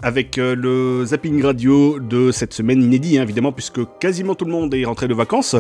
[0.03, 4.51] avec euh, le zapping radio de cette semaine inédit, hein, évidemment, puisque quasiment tout le
[4.53, 5.57] monde est rentré de vacances.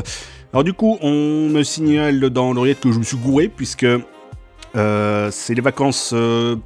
[0.53, 3.87] Alors du coup, on me signale dans l'oreillette que je me suis gouré, puisque
[4.76, 6.57] euh, c'est les vacances euh,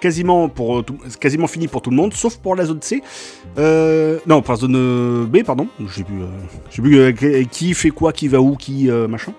[0.00, 3.02] quasiment, pour, tout- quasiment finies pour tout le monde, sauf pour la zone C.
[3.58, 5.68] Euh, non, pour la zone euh, B, pardon.
[5.86, 9.32] Je sais plus, euh, plus euh, qui fait quoi, qui va où, qui euh, machin.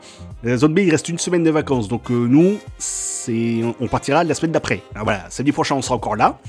[0.43, 4.23] La zone B, il reste une semaine de vacances, donc euh, nous, c'est, on partira
[4.23, 4.81] la semaine d'après.
[5.03, 6.39] Voilà, samedi prochain, on sera encore là.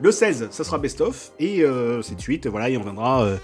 [0.00, 3.36] Le 16, ça sera best-of, et euh, c'est de suite, voilà, et on viendra euh,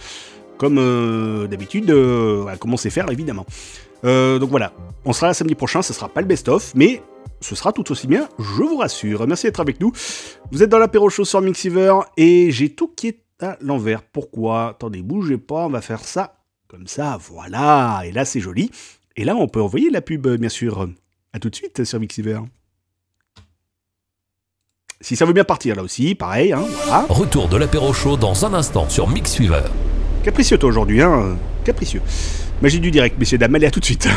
[0.58, 3.46] comme euh, d'habitude, euh, voilà, comme on sait faire, évidemment.
[4.04, 4.72] Euh, donc voilà,
[5.04, 7.00] on sera là samedi prochain, ce sera pas le best-of, mais
[7.40, 9.26] ce sera tout aussi bien, je vous rassure.
[9.26, 9.92] Merci d'être avec nous.
[10.50, 14.02] Vous êtes dans l'apéro show sur Mixiver, et j'ai tout qui est à l'envers.
[14.02, 14.70] Pourquoi?
[14.70, 16.34] Attendez, bougez pas, on va faire ça
[16.66, 18.70] comme ça, voilà, et là c'est joli.
[19.16, 20.88] Et là, on peut envoyer la pub, bien sûr.
[21.32, 22.38] À tout de suite sur Mixiver.
[25.00, 27.06] Si ça veut bien partir là aussi, pareil, hein, voilà.
[27.08, 29.62] Retour de l'apéro chaud dans un instant sur Mix Fever.
[30.22, 32.02] Capricieux toi aujourd'hui, hein, capricieux.
[32.62, 34.08] Magie du direct, messieurs, dames, allez à tout de suite.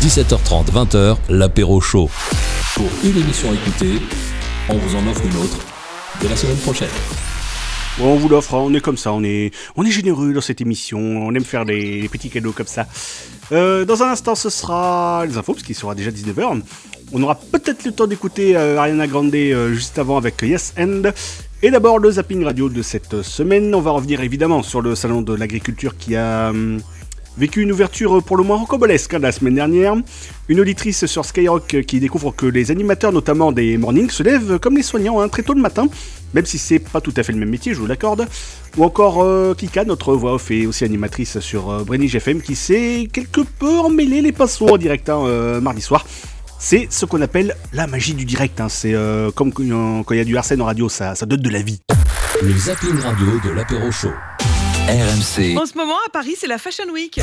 [0.00, 2.08] 17h30, 20h, l'apéro chaud.
[2.74, 4.00] Pour une émission à écouter,
[4.70, 5.58] on vous en offre une autre
[6.22, 6.88] de la semaine prochaine.
[7.98, 10.40] Bon, on vous l'offre, hein, on est comme ça, on est, on est généreux dans
[10.40, 12.86] cette émission, on aime faire des, des petits cadeaux comme ça.
[13.52, 16.62] Euh, dans un instant, ce sera les infos, parce qu'il sera déjà 19h.
[17.12, 21.02] On aura peut-être le temps d'écouter euh, Ariana Grande euh, juste avant avec Yes End.
[21.62, 23.74] Et d'abord, le zapping radio de cette semaine.
[23.74, 26.80] On va revenir évidemment sur le salon de l'agriculture qui a hum,
[27.38, 29.94] vécu une ouverture pour le moins rocambolesque hein, la semaine dernière.
[30.48, 34.76] Une auditrice sur Skyrock qui découvre que les animateurs, notamment des mornings, se lèvent comme
[34.76, 35.86] les soignants hein, très tôt le matin,
[36.34, 38.26] même si c'est pas tout à fait le même métier, je vous l'accorde.
[38.76, 42.54] Ou encore euh, Kika, notre voix off et aussi animatrice sur euh, Brenny GFM, qui
[42.54, 46.04] s'est quelque peu emmêlé les pinceaux en direct hein, euh, mardi soir.
[46.62, 48.60] C'est ce qu'on appelle la magie du direct.
[48.68, 51.62] C'est euh, comme quand il y a du Arsène en radio, ça, donne de la
[51.62, 51.80] vie.
[52.42, 54.12] Le zapping radio de l'apéro chaud.
[54.90, 55.56] RMC.
[55.56, 57.20] En ce moment, à Paris, c'est la Fashion Week.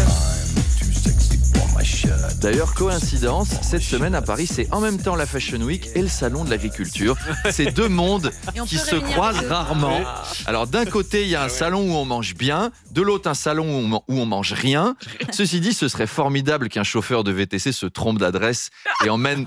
[2.42, 6.08] D'ailleurs, coïncidence, cette semaine à Paris, c'est en même temps la Fashion Week et le
[6.08, 7.16] Salon de l'Agriculture.
[7.52, 8.32] C'est deux mondes
[8.68, 10.02] qui se croisent rarement.
[10.46, 13.34] Alors d'un côté, il y a un salon où on mange bien, de l'autre, un
[13.34, 14.96] salon où on, mange rien.
[15.32, 18.70] Ceci dit, ce serait formidable qu'un chauffeur de VTC se trompe d'adresse
[19.06, 19.46] et emmène,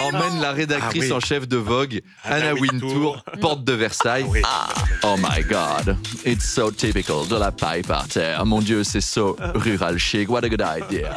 [0.00, 1.12] emmène la rédactrice Ah oui.
[1.12, 2.72] en chef de Vogue, Anna Wintour.
[2.72, 4.26] Wintour, porte de Versailles.
[5.04, 8.44] Oh my god, it's so typical de la paille par terre.
[8.46, 10.30] Mon dieu, c'est so rural chic.
[10.30, 11.14] What a good idea.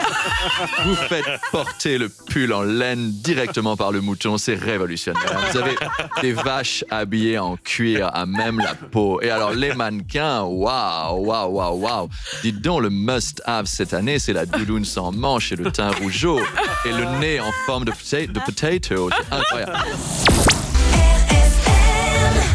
[0.86, 5.40] Vous faites porter le pull en laine directement par le mouton, c'est révolutionnaire.
[5.52, 5.76] Vous avez
[6.22, 9.22] des vaches habillées en cuir à même la peau.
[9.22, 12.10] Et alors les mannequins, waouh, waouh, waouh, waouh.
[12.42, 16.40] Dites donc, le must-have cette année, c'est la doudoune sans manche et le teint rougeau
[16.86, 19.10] et le nez en forme de, de potato.
[19.10, 19.74] C'est incroyable.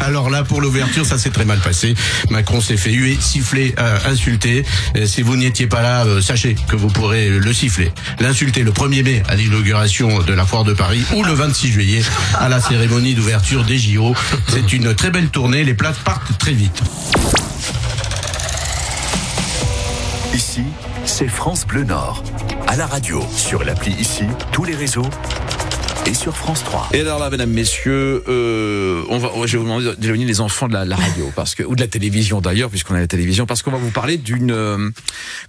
[0.01, 1.93] Alors là, pour l'ouverture, ça s'est très mal passé.
[2.31, 4.65] Macron s'est fait huer, siffler, euh, insulter.
[5.05, 9.03] Si vous n'étiez pas là, euh, sachez que vous pourrez le siffler, l'insulter le 1er
[9.03, 12.01] mai à l'inauguration de la foire de Paris ou le 26 juillet
[12.39, 14.15] à la cérémonie d'ouverture des JO.
[14.47, 16.81] C'est une très belle tournée, les places partent très vite.
[20.33, 20.63] Ici,
[21.05, 22.23] c'est France Bleu Nord.
[22.67, 25.09] À la radio, sur l'appli ici, tous les réseaux
[26.05, 26.89] et sur France 3.
[26.93, 30.41] Et alors là, mesdames, messieurs, euh, on va, je vais vous demander de devenir les
[30.41, 33.07] enfants de la, la radio, parce que ou de la télévision d'ailleurs, puisqu'on a la
[33.07, 34.89] télévision, parce qu'on va vous parler d'une, euh,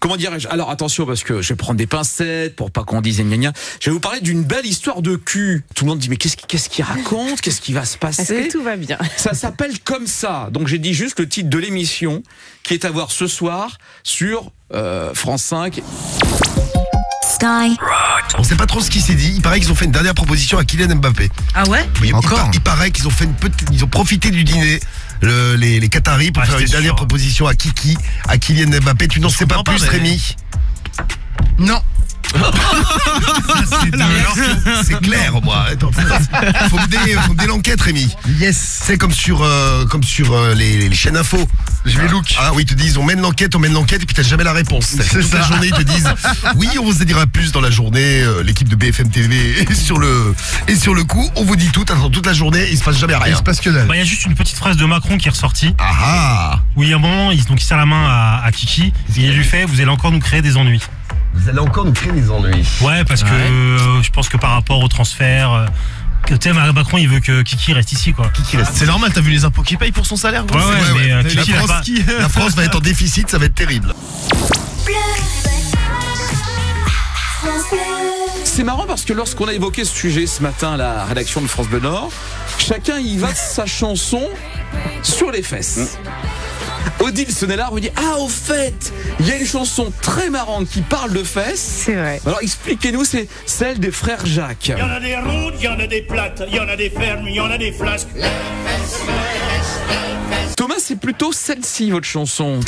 [0.01, 0.49] comment dirais-je?
[0.49, 3.53] Alors attention, parce que je vais prendre des pincettes pour pas qu'on dise gna gna.
[3.81, 5.65] Je vais vous parler d'une belle histoire de cul.
[5.75, 7.41] Tout le monde dit mais qu'est-ce qu'il qu'est-ce qu'il raconte?
[7.41, 8.99] Qu'est-ce qui va se passer Est-ce que tout va bien?
[9.17, 10.49] Ça s'appelle comme ça.
[10.53, 12.23] Donc j'ai dit juste le titre de l'émission
[12.63, 15.81] qui est à voir ce soir sur euh, France 5.
[17.23, 17.77] Sky.
[18.39, 19.33] On sait pas trop ce qui s'est dit.
[19.37, 21.31] Il paraît qu'ils ont fait une dernière proposition à Kylian Mbappé.
[21.55, 23.89] Ah ouais Oui, Encore il, par- il paraît qu'ils ont fait une petite, ils ont
[23.89, 24.81] profité du dîner.
[25.21, 27.97] le- les, les Qataris pour faire une dernière proposition à Kiki,
[28.29, 29.09] à Kylian Mbappé.
[29.09, 30.37] Tu n'en sais pas plus, Rémi?
[31.59, 31.81] Non.
[34.85, 35.65] C'est clair, moi.
[35.71, 38.15] Attends, faut me dé- faut me dé l'enquête, Rémi.
[38.41, 38.81] Yes.
[38.85, 41.39] C'est comme sur, euh, comme sur euh, les, les chaînes info.
[41.85, 42.35] Je vais look.
[42.39, 44.45] Ah oui, ils te disent, on mène l'enquête, on mène l'enquête, et puis t'as jamais
[44.45, 44.87] la réponse.
[44.97, 45.49] C'est Toute la ça.
[45.49, 46.09] journée, ils te disent,
[46.57, 48.23] oui, on vous en dira plus dans la journée.
[48.23, 50.35] euh, L'équipe de BFM TV est sur le,
[50.69, 52.99] et sur le coup, on vous dit tout, attends, toute la journée, il se passe
[52.99, 53.33] jamais rien.
[53.33, 53.87] Il se passe que dalle.
[53.87, 55.75] Bah, Il y a juste une petite phrase de Macron qui est ressortie.
[55.79, 58.53] Ah Où il y a un moment, il, donc il serre la main à, à
[58.53, 60.81] Kiki et il lui fait Vous allez encore nous créer des ennuis.
[61.35, 62.67] Vous allez encore nous créer des ennuis.
[62.83, 63.51] Ouais, parce que Ouais.
[63.51, 65.53] euh, je pense que par rapport au transfert.
[65.53, 65.67] euh,
[66.27, 68.29] que, tu sais, Macron, il veut que Kiki reste ici, quoi.
[68.33, 70.65] Kiki reste C'est normal, t'as vu les impôts qu'il paye pour son salaire, Ouais, ouais,
[71.01, 71.83] mais euh, la, Kiki, France, pas-
[72.21, 73.93] la France va être en déficit, ça va être terrible.
[78.45, 81.47] C'est marrant parce que lorsqu'on a évoqué ce sujet ce matin à la rédaction de
[81.49, 82.11] France Bleu Nord,
[82.59, 84.23] chacun y va de sa chanson
[85.03, 85.99] sur les fesses.
[87.01, 90.83] Odile Sonnellard vous dit Ah, au fait, il y a une chanson très marrante qui
[90.83, 91.83] parle de fesses.
[91.85, 92.21] C'est vrai.
[92.25, 94.69] Alors expliquez-nous, c'est celle des frères Jacques.
[94.69, 96.69] Il y en a des rondes, il y en a des plates, il y en
[96.69, 98.09] a des fermes, il y en a des flasques.
[100.57, 102.61] Thomas, c'est plutôt celle-ci, votre chanson.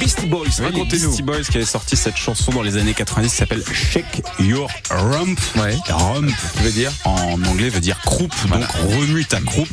[0.00, 1.08] Les Beastie Boys, Oui, les racontez-nous.
[1.08, 4.70] Beastie Boys qui avait sorti cette chanson dans les années 90 qui s'appelle Shake Your
[4.88, 5.38] Rump.
[5.56, 5.76] Ouais.
[5.90, 6.26] Rump
[6.56, 8.64] qui veut dire en anglais veut dire croupe, donc
[8.98, 9.68] remue ta croupe.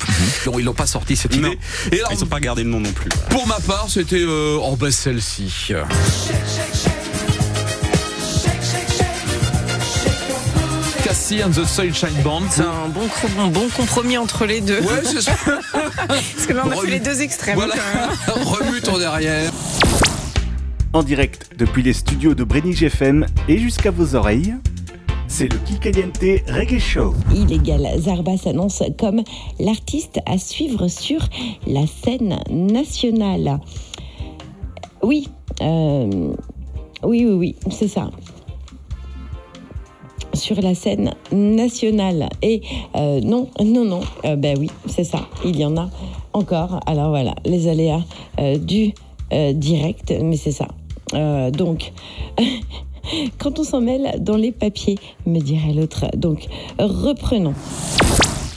[0.46, 1.48] Non, ils l'ont pas sorti cette Non.
[1.48, 1.60] idée.
[1.94, 3.08] Et alors, Ils ont pas gardé le nom non plus.
[3.30, 5.72] pour ma part, c'était euh, oh bah celle-ci.
[11.04, 12.42] Cassie and the Sunshine Band.
[12.52, 14.80] C'est un bon, compromis entre les deux.
[14.82, 15.32] Ouais, c'est ça.
[16.08, 17.56] Parce que là, on a fait les deux extrêmes.
[17.56, 17.76] Voilà.
[18.28, 19.52] Remue ton derrière.
[20.98, 24.56] En direct depuis les studios de Brennig FM et jusqu'à vos oreilles,
[25.28, 26.18] c'est le Kikaliente
[26.48, 27.14] Reggae Show.
[27.32, 29.22] Illégal Zarba s'annonce comme
[29.60, 31.20] l'artiste à suivre sur
[31.68, 33.60] la scène nationale.
[35.04, 35.30] Oui,
[35.62, 36.34] euh,
[37.04, 38.10] oui, oui, oui, c'est ça.
[40.34, 42.28] Sur la scène nationale.
[42.42, 42.64] Et
[42.96, 45.92] euh, non, non, non, euh, ben oui, c'est ça, il y en a
[46.34, 46.80] encore.
[46.88, 48.02] Alors voilà, les aléas
[48.58, 48.94] du
[49.54, 50.68] direct, mais c'est ça.
[51.14, 51.92] Euh, donc,
[53.38, 56.06] quand on s'en mêle dans les papiers, me dirait l'autre.
[56.16, 56.48] Donc,
[56.80, 57.56] reprenons.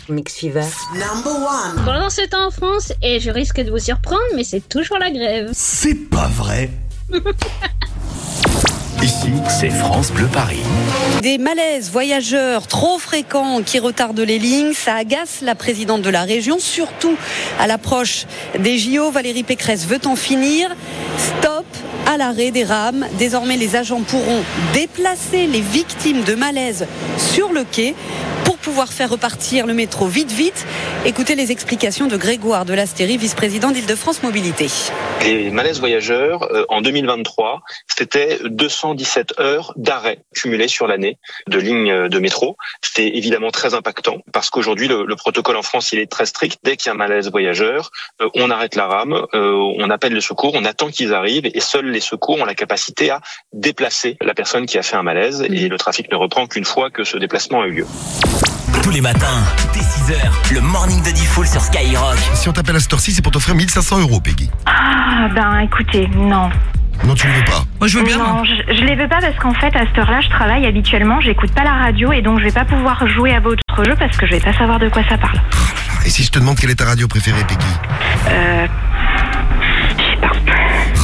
[0.08, 0.64] Mix Fever.
[1.84, 5.10] Pendant ce temps en France, et je risque de vous surprendre, mais c'est toujours la
[5.10, 5.50] grève.
[5.52, 6.70] C'est pas vrai.
[9.02, 10.60] Ici, c'est France Bleu Paris.
[11.22, 16.24] Des malaises voyageurs trop fréquents qui retardent les lignes, ça agace la présidente de la
[16.24, 17.16] région, surtout
[17.58, 18.26] à l'approche
[18.58, 19.10] des JO.
[19.10, 20.68] Valérie Pécresse veut en finir.
[21.16, 21.64] Stop
[22.06, 23.06] à l'arrêt des rames.
[23.18, 24.42] Désormais, les agents pourront
[24.74, 26.86] déplacer les victimes de malaises
[27.16, 27.94] sur le quai
[28.60, 30.66] pouvoir faire repartir le métro vite vite.
[31.04, 34.66] Écoutez les explications de Grégoire de l'Astérie, vice-président d'Île-de-France Mobilité.
[35.22, 42.08] Les malaises voyageurs, euh, en 2023, c'était 217 heures d'arrêt cumulées sur l'année de lignes
[42.08, 42.56] de métro.
[42.80, 46.58] C'est évidemment très impactant parce qu'aujourd'hui, le, le protocole en France, il est très strict.
[46.62, 47.90] Dès qu'il y a un malaise voyageur,
[48.20, 51.60] euh, on arrête la rame, euh, on appelle le secours, on attend qu'ils arrivent et
[51.60, 53.20] seuls les secours ont la capacité à
[53.52, 56.90] déplacer la personne qui a fait un malaise et le trafic ne reprend qu'une fois
[56.90, 57.86] que ce déplacement a eu lieu.
[58.82, 62.16] Tous les matins, dès 6h, le morning de Diffoul sur Skyrock.
[62.34, 64.50] Si on t'appelle à cette heure-ci, c'est pour t'offrir 1500 euros, Peggy.
[64.66, 66.48] Ah, ben écoutez, non.
[67.04, 67.64] Non, tu le veux pas.
[67.78, 68.18] Moi, je veux bien.
[68.18, 71.20] Non, je, je les veux pas parce qu'en fait, à cette heure-là, je travaille habituellement,
[71.20, 74.16] j'écoute pas la radio et donc je vais pas pouvoir jouer à votre jeu parce
[74.16, 75.40] que je vais pas savoir de quoi ça parle.
[76.04, 77.66] Et si je te demande quelle est ta radio préférée, Peggy?
[78.28, 78.66] Euh.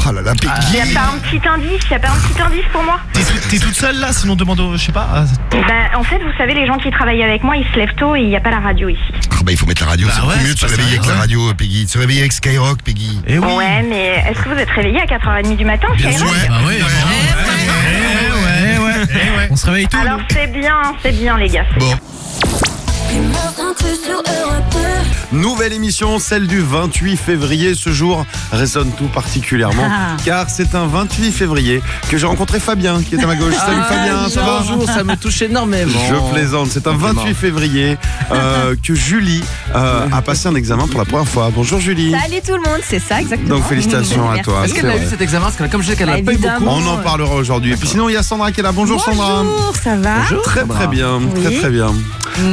[0.09, 2.41] Oh là là, Peggy Y a pas un petit indice Y a pas un petit
[2.41, 4.77] indice pour moi T'es t'es toute seule là, sinon demande au.
[4.77, 5.09] Je sais pas.
[5.13, 7.95] ah, Bah, en fait, vous savez, les gens qui travaillent avec moi, ils se lèvent
[7.97, 9.01] tôt et il y a pas la radio ici.
[9.33, 11.15] Ah bah il faut mettre la radio, c'est beaucoup mieux de se réveiller avec la
[11.15, 11.85] radio, Peggy.
[11.85, 13.21] De se réveiller avec Skyrock, Peggy.
[13.27, 16.35] Eh Ouais, mais est-ce que vous êtes réveillé à 4h30 du matin Skyrock.
[16.49, 19.49] Bah ouais, ouais, ouais.
[19.51, 19.99] On se réveille tôt.
[20.01, 21.65] Alors c'est bien, c'est bien les gars.
[21.79, 21.95] Bon.
[25.33, 27.75] Nouvelle émission, celle du 28 février.
[27.75, 30.17] Ce jour résonne tout particulièrement Ah.
[30.25, 33.55] car c'est un 28 février que j'ai rencontré Fabien qui est à ma gauche.
[33.55, 35.93] Salut Ah, Fabien, ça va Bonjour, ça me touche énormément.
[36.09, 37.99] Je plaisante, c'est un 28 février
[38.31, 39.43] euh, que Julie
[39.75, 41.51] euh, a passé un examen pour la première fois.
[41.53, 42.13] Bonjour Julie.
[42.13, 43.57] Salut tout le monde, c'est ça exactement.
[43.57, 44.63] Donc félicitations à toi.
[44.65, 45.47] Est-ce qu'elle a eu cet examen?
[45.47, 46.65] Parce que comme je sais qu'elle pas eu beaucoup.
[46.67, 47.73] On en parlera aujourd'hui.
[47.73, 48.71] Et puis sinon il y a Sandra qui est là.
[48.73, 49.43] Bonjour, Sandra.
[49.43, 50.15] Bonjour, ça va?
[50.45, 51.43] Très très bien, Oui.
[51.43, 51.93] très très bien.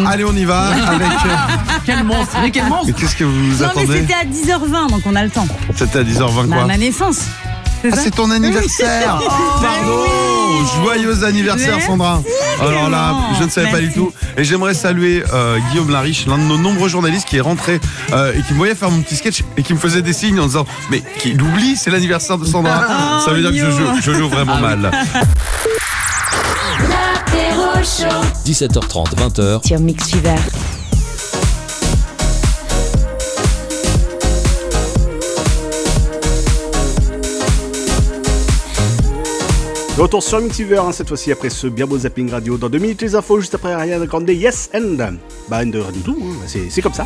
[0.07, 1.07] Allez on y va avec.
[1.85, 4.89] Quel monstre Mais quel monstre Mais qu'est-ce que vous Non mais attendez c'était à 10h20
[4.89, 5.47] donc on a le temps.
[5.75, 7.19] C'était à 10h20 Bah, quoi ma naissance.
[7.85, 9.27] Ah, c'est ton anniversaire Oui.
[9.61, 10.03] Pardon
[10.81, 12.21] Joyeux anniversaire Merci, Sandra
[12.61, 13.33] Alors là, vraiment.
[13.39, 13.99] je ne savais pas du Merci.
[13.99, 14.13] tout.
[14.37, 17.81] Et j'aimerais saluer euh, Guillaume Lariche, l'un de nos nombreux journalistes qui est rentré
[18.13, 20.39] euh, et qui me voyait faire mon petit sketch et qui me faisait des signes
[20.39, 22.81] en disant Mais qui l'oublie, c'est l'anniversaire de Sandra.
[22.89, 24.91] Oh, Ça veut dire que je joue, je joue vraiment Ah mal.
[28.45, 29.67] 17h30, 20h.
[29.67, 30.35] Sur Mix Fever.
[40.01, 42.57] Retour sur Mixiver, hein, cette fois-ci après ce bien beau zapping radio.
[42.57, 44.97] Dans deux minutes, les infos, juste après Ariana Grande, Yes and.
[45.49, 47.05] Bah, and rien du tout, hein, c'est c'est comme ça.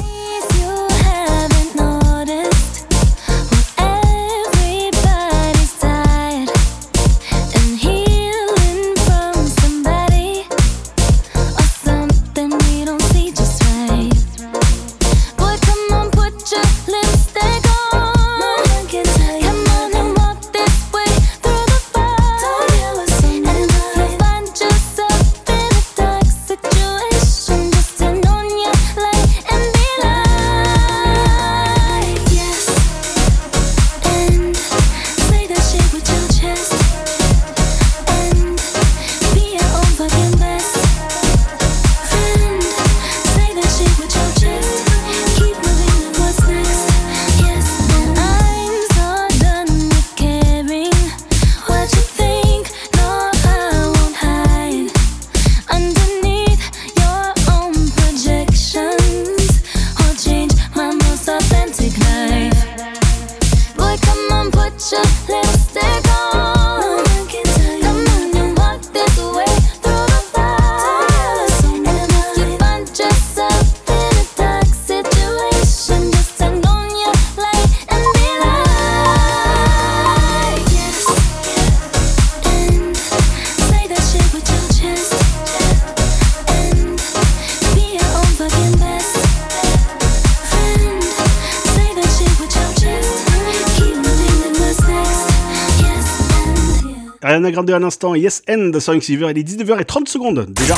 [97.68, 100.76] Grande à l'instant, Yes and sur Mixiver, il est 19h30 secondes déjà.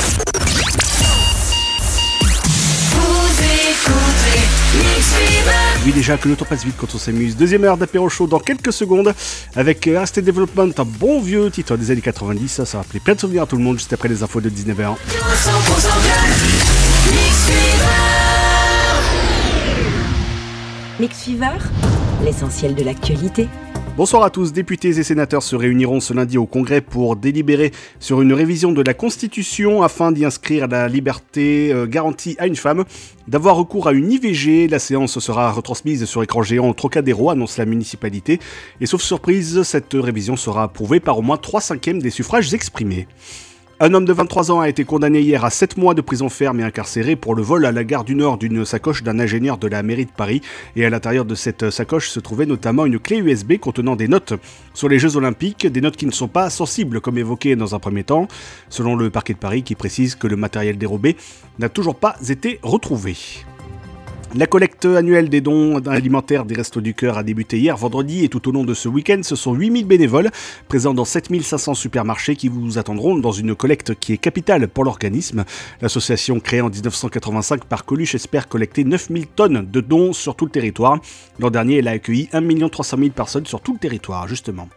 [5.84, 7.36] Oui, déjà que le temps passe vite quand on s'amuse.
[7.36, 9.14] Deuxième heure d'apéro chaud dans quelques secondes
[9.54, 12.48] avec euh, Arrested Development, un bon vieux titre des années 90.
[12.48, 14.40] Ça, ça va rappeler plein de souvenirs à tout le monde juste après les infos
[14.40, 14.74] de 19h.
[14.74, 14.96] 100%
[17.12, 17.50] Mix
[20.98, 21.56] Mix Fever,
[22.24, 23.46] l'essentiel de l'actualité.
[23.96, 24.52] Bonsoir à tous.
[24.52, 28.82] Députés et sénateurs se réuniront ce lundi au Congrès pour délibérer sur une révision de
[28.82, 32.84] la Constitution afin d'y inscrire la liberté euh, garantie à une femme
[33.28, 34.68] d'avoir recours à une IVG.
[34.68, 38.38] La séance sera retransmise sur écran géant au Trocadéro, annonce la municipalité.
[38.80, 43.06] Et sauf surprise, cette révision sera approuvée par au moins 3 cinquièmes des suffrages exprimés.
[43.82, 46.60] Un homme de 23 ans a été condamné hier à 7 mois de prison ferme
[46.60, 49.68] et incarcéré pour le vol à la gare du Nord d'une sacoche d'un ingénieur de
[49.68, 50.42] la mairie de Paris.
[50.76, 54.34] Et à l'intérieur de cette sacoche se trouvait notamment une clé USB contenant des notes
[54.74, 57.78] sur les Jeux Olympiques, des notes qui ne sont pas sensibles comme évoqué dans un
[57.78, 58.28] premier temps,
[58.68, 61.16] selon le parquet de Paris qui précise que le matériel dérobé
[61.58, 63.16] n'a toujours pas été retrouvé.
[64.36, 68.28] La collecte annuelle des dons alimentaires des Restos du Cœur a débuté hier vendredi et
[68.28, 70.30] tout au long de ce week-end, ce sont 8000 bénévoles
[70.68, 75.44] présents dans 7500 supermarchés qui vous attendront dans une collecte qui est capitale pour l'organisme.
[75.80, 80.52] L'association créée en 1985 par Coluche espère collecter 9000 tonnes de dons sur tout le
[80.52, 81.00] territoire.
[81.40, 84.68] L'an dernier, elle a accueilli 1 300 000 personnes sur tout le territoire, justement.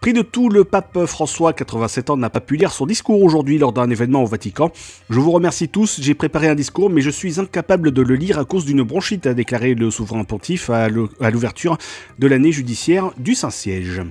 [0.00, 3.58] Pris de tout, le pape François, 87 ans, n'a pas pu lire son discours aujourd'hui
[3.58, 4.70] lors d'un événement au Vatican.
[5.10, 8.38] Je vous remercie tous, j'ai préparé un discours, mais je suis incapable de le lire
[8.38, 11.78] à cause d'une bronchite, a déclaré le souverain pontife à l'ouverture
[12.20, 14.02] de l'année judiciaire du Saint-Siège.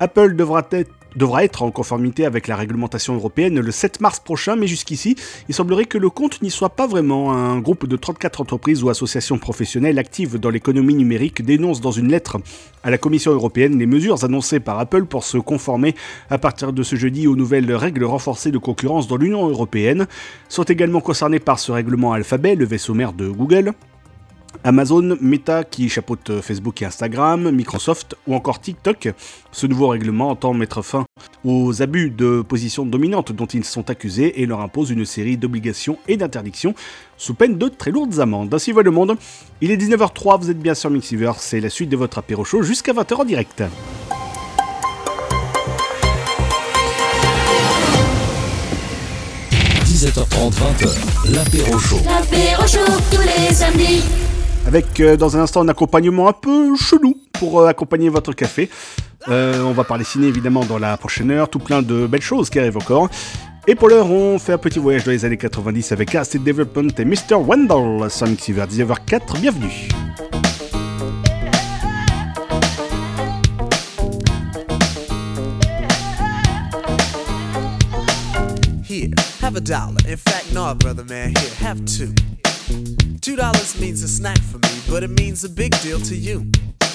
[0.00, 4.56] Apple devra être, devra être en conformité avec la réglementation européenne le 7 mars prochain,
[4.56, 5.16] mais jusqu'ici,
[5.48, 7.32] il semblerait que le compte n'y soit pas vraiment.
[7.32, 12.08] Un groupe de 34 entreprises ou associations professionnelles actives dans l'économie numérique dénonce dans une
[12.08, 12.38] lettre
[12.82, 15.94] à la Commission européenne les mesures annoncées par Apple pour se conformer
[16.30, 20.06] à partir de ce jeudi aux nouvelles règles renforcées de concurrence dans l'Union européenne.
[20.48, 23.72] Sont également concernés par ce règlement Alphabet, le vaisseau mère de Google,
[24.64, 29.08] Amazon, Meta qui chapeaute Facebook et Instagram, Microsoft ou encore TikTok.
[29.50, 31.04] Ce nouveau règlement entend mettre fin
[31.44, 35.98] aux abus de position dominante dont ils sont accusés et leur impose une série d'obligations
[36.08, 36.74] et d'interdictions
[37.16, 38.52] sous peine de très lourdes amendes.
[38.54, 39.16] Ainsi va le monde.
[39.60, 42.62] Il est 19h03, vous êtes bien sur Mixiver, c'est la suite de votre apéro show
[42.62, 43.62] jusqu'à 20h en direct.
[50.02, 52.00] 17h30, 20h, l'apéro chaud.
[52.04, 52.80] L'apéro chaud
[53.12, 54.02] tous les samedis.
[54.66, 58.70] Avec euh, dans un instant un accompagnement un peu chelou pour euh, accompagner votre café.
[59.28, 62.48] Euh, on va parler ciné évidemment dans la prochaine heure, tout plein de belles choses
[62.48, 63.08] qui arrivent encore.
[63.66, 66.90] Et pour l'heure, on fait un petit voyage dans les années 90 avec Arrested Development
[66.98, 67.34] et Mr.
[67.36, 69.40] Wendell sur Mixiver 19h04.
[69.40, 69.68] Bienvenue.
[78.84, 79.10] Here,
[79.40, 79.96] have a dollar.
[80.52, 82.12] No, brother man, here, have two.
[83.20, 86.50] Two dollars means a snack for me, but it means a big deal to you.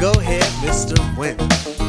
[0.00, 0.96] Go ahead, Mr.
[1.14, 1.79] Wendell.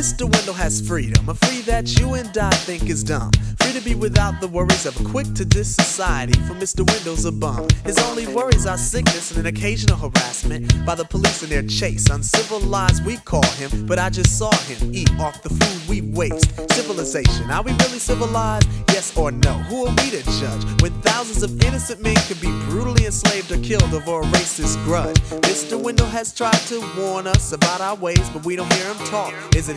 [0.00, 0.22] Mr.
[0.22, 3.30] Wendell has freedom, a free that you and I think is dumb.
[3.58, 6.90] Free to be without the worries of a quick to diss society, for Mr.
[6.90, 7.68] Wendell's a bum.
[7.84, 12.08] His only worries are sickness and an occasional harassment by the police in their chase.
[12.08, 16.48] Uncivilized, we call him, but I just saw him eat off the food we waste.
[16.72, 18.66] Civilization, are we really civilized?
[18.88, 19.52] Yes or no?
[19.68, 23.58] Who are we to judge when thousands of innocent men could be brutally enslaved or
[23.58, 25.18] killed over a racist grudge?
[25.44, 25.78] Mr.
[25.78, 29.34] Wendell has tried to warn us about our ways, but we don't hear him talk.
[29.54, 29.76] Is it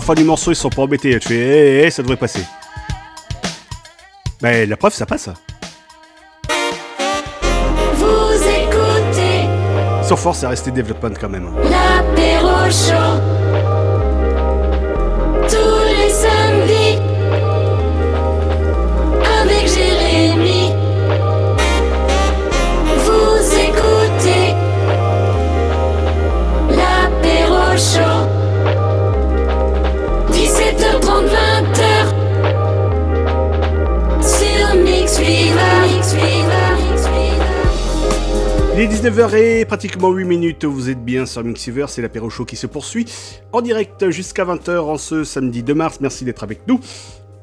[0.00, 1.18] La fin du morceau, ils sont pas embêtés.
[1.20, 2.42] Tu fais, hé, ça devrait passer.
[4.40, 5.28] Mais la preuve, ça passe.
[7.96, 9.46] Vous écoutez
[10.06, 11.50] Sur force, c'est resté développement quand même.
[11.64, 12.70] l'apéro
[38.90, 42.66] 19h et pratiquement 8 minutes, vous êtes bien sur Mixiver, c'est l'apéro show qui se
[42.66, 43.06] poursuit
[43.52, 46.80] en direct jusqu'à 20h en ce samedi 2 mars, merci d'être avec nous.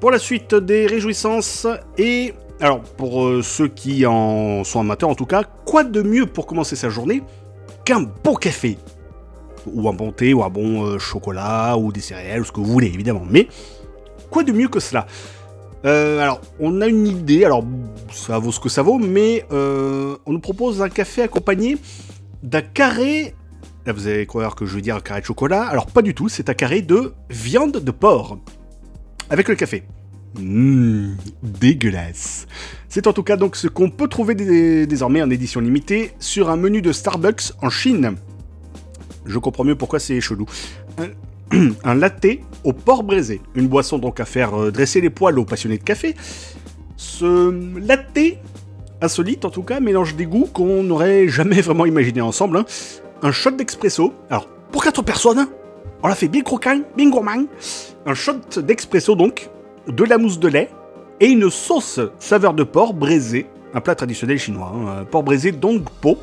[0.01, 1.65] Pour la suite des réjouissances
[1.97, 6.25] et alors pour euh, ceux qui en sont amateurs en tout cas, quoi de mieux
[6.25, 7.23] pour commencer sa journée
[7.85, 8.77] qu'un bon café?
[9.67, 12.59] Ou un bon thé ou un bon euh, chocolat ou des céréales ou ce que
[12.59, 13.47] vous voulez évidemment, mais
[14.29, 15.07] quoi de mieux que cela?
[15.85, 17.63] Euh, alors, on a une idée, alors
[18.11, 21.77] ça vaut ce que ça vaut, mais euh, on nous propose un café accompagné
[22.43, 23.35] d'un carré.
[23.85, 25.63] Là, vous allez croire que je veux dire un carré de chocolat.
[25.63, 28.39] Alors, pas du tout, c'est un carré de viande de porc.
[29.29, 29.83] Avec le café.
[30.39, 32.47] Mmh, dégueulasse.
[32.89, 36.49] C'est en tout cas donc ce qu'on peut trouver dé- désormais en édition limitée sur
[36.49, 38.15] un menu de Starbucks en Chine.
[39.25, 40.45] Je comprends mieux pourquoi c'est chelou.
[41.83, 42.25] Un- latte
[42.63, 43.41] au porc braisé.
[43.55, 46.15] Une boisson donc à faire euh, dresser les poils aux passionnés de café.
[46.97, 48.19] Ce latte,
[49.01, 52.57] insolite en tout cas, mélange des goûts qu'on n'aurait jamais vraiment imaginé ensemble.
[52.57, 52.65] hein.
[53.21, 54.13] Un shot d'expresso.
[54.29, 55.49] Alors, pour 4 personnes, hein,
[56.03, 57.45] on l'a fait bien croquant, bien gourmand.
[58.05, 59.49] Un shot d'expresso donc,
[59.87, 60.69] de la mousse de lait
[61.19, 63.47] et une sauce saveur de porc braisé.
[63.73, 64.71] Un plat traditionnel chinois.
[64.75, 66.17] hein, un porc braisé donc po.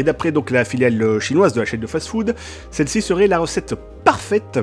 [0.00, 2.34] Et d'après donc la filiale euh, chinoise de la chaîne de fast-food,
[2.70, 4.58] celle-ci serait la recette parfaite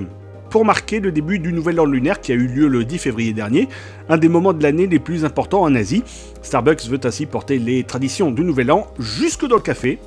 [0.50, 3.34] pour marquer le début du nouvel an lunaire qui a eu lieu le 10 février
[3.34, 3.70] dernier,
[4.10, 6.02] un des moments de l'année les plus importants en Asie.
[6.42, 10.00] Starbucks veut ainsi porter les traditions du nouvel an jusque dans le café,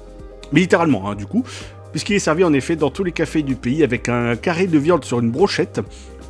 [0.51, 1.45] mais littéralement hein, du coup,
[1.93, 4.79] puisqu'il est servi en effet dans tous les cafés du pays avec un carré de
[4.79, 5.81] viande sur une brochette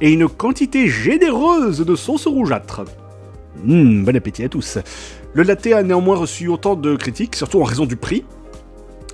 [0.02, 2.82] et une quantité généreuse de sauce rougeâtre.
[3.64, 4.76] Mmh, bon appétit à tous.
[5.32, 8.24] Le latte a néanmoins reçu autant de critiques, surtout en raison du prix,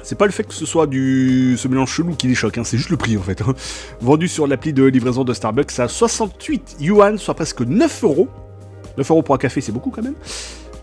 [0.02, 2.64] c'est pas le fait que ce soit du ce mélange chelou qui les choque, hein,
[2.64, 3.42] c'est juste le prix en fait.
[3.42, 3.54] hein.
[4.00, 8.28] Vendu sur l'appli de livraison de Starbucks à 68 yuan, soit presque 9 euros.
[8.98, 10.14] 9 euros pour un café, c'est beaucoup quand même.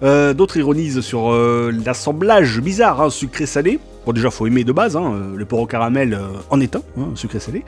[0.01, 3.79] Euh, D'autres ironisent sur euh, l'assemblage bizarre, hein, sucré-salé.
[4.05, 6.75] Bon, déjà, faut aimer de base, euh, le porc au caramel en est
[7.15, 7.63] sucré-salé.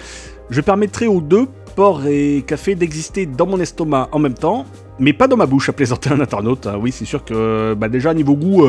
[0.49, 4.65] Je permettrai aux deux, porc et café, d'exister dans mon estomac en même temps,
[4.99, 6.67] mais pas dans ma bouche, à plaisanter un internaute.
[6.79, 8.67] Oui, c'est sûr que bah, déjà, niveau goût,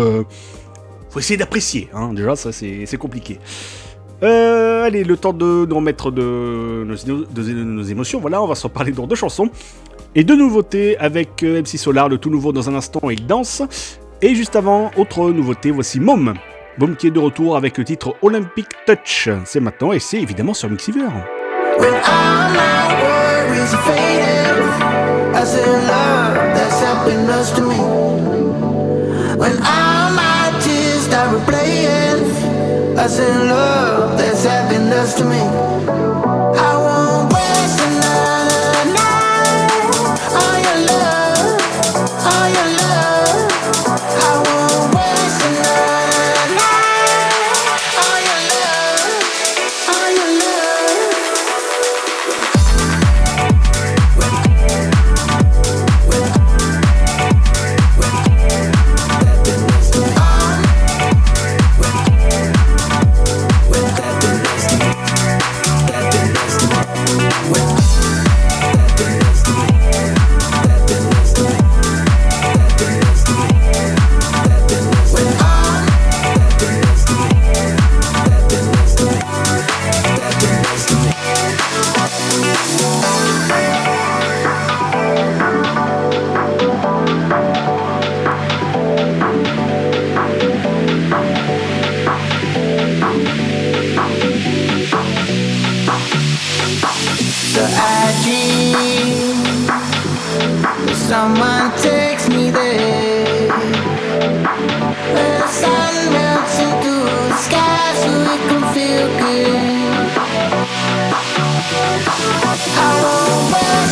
[1.19, 1.89] essayer d'apprécier.
[1.95, 2.13] Hein.
[2.13, 3.39] Déjà, ça, c'est compliqué.
[4.23, 8.21] Euh, allez, le temps de nous remettre de nos, émotions.
[8.21, 9.51] Voilà, on va s'en parler dans deux chansons.
[10.15, 13.63] Et deux nouveautés avec euh, MC Solar, le tout nouveau dans un instant, il danse.
[14.23, 16.35] Et juste avant, autre nouveauté, voici Mom.
[16.79, 19.29] Mom qui est de retour avec le titre Olympic Touch.
[19.45, 21.03] C'est maintenant et c'est évidemment sur Mixiver.
[33.07, 35.56] Replaying, I said love that's helping us to me?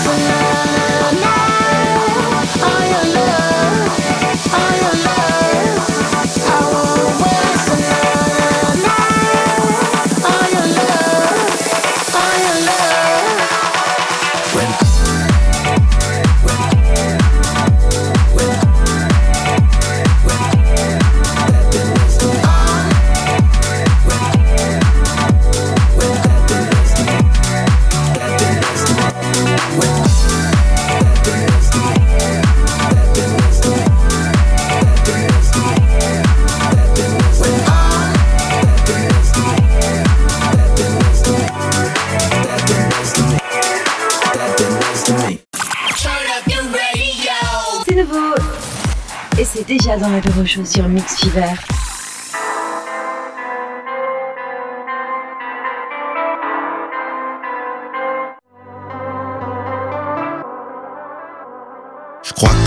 [0.04, 0.43] Bye.
[49.66, 51.54] Déjà dans l'apéro show sur Mix Fever.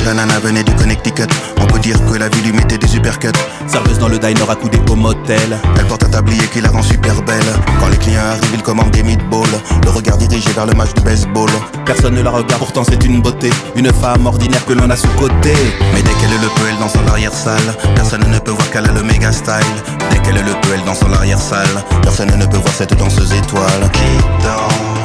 [0.08, 1.28] La nana venait du Connecticut.
[1.60, 3.40] On peut dire que la vie lui mettait des uppercuts.
[3.68, 5.60] Serveuse dans le diner accoudée au motel.
[5.78, 7.52] Elle porte un tablier qui la rend super belle.
[7.80, 9.60] Quand les clients arrivent, ils commandent des meatballs.
[9.84, 11.50] Le regard dirigé vers le match de baseball.
[11.86, 13.50] Personne ne la regarde, pourtant c'est une beauté.
[13.76, 15.54] Une femme ordinaire que l'on a sous côté.
[15.94, 17.76] Mais dès qu'elle le peut, elle danse dans l'arrière-salle.
[17.96, 19.78] Personne ne peut voir qu'elle a le méga style.
[20.10, 21.84] Dès qu'elle le peut, elle danse dans l'arrière-salle.
[22.02, 23.92] Personne ne peut voir cette danseuse étoile.
[23.92, 24.97] Qui danse?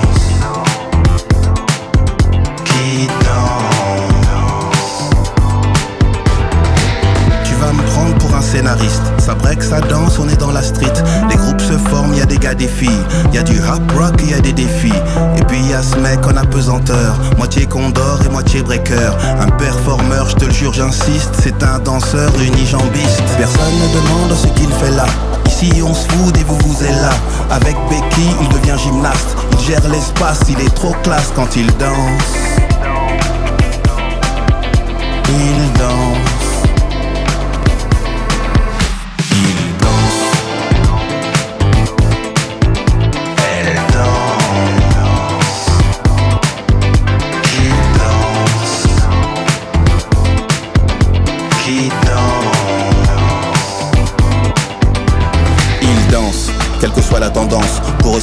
[8.52, 9.02] Scénariste.
[9.18, 10.92] Ça break, ça danse, on est dans la street.
[11.30, 13.04] Les groupes se forment, y a des gars, des filles.
[13.32, 14.92] Y a du rap rock, y a des défis.
[15.38, 17.14] Et puis y a ce mec en apesanteur.
[17.38, 19.12] Moitié condor et moitié breaker.
[19.40, 21.30] Un performeur, je te le jure, j'insiste.
[21.42, 23.22] C'est un danseur unijambiste.
[23.38, 25.06] Personne ne demande ce qu'il fait là.
[25.46, 27.12] Ici on se fout et vous vous êtes là.
[27.50, 29.36] Avec Becky, il devient gymnaste.
[29.52, 32.34] Il gère l'espace, il est trop classe quand il danse.
[35.28, 35.91] Il danse.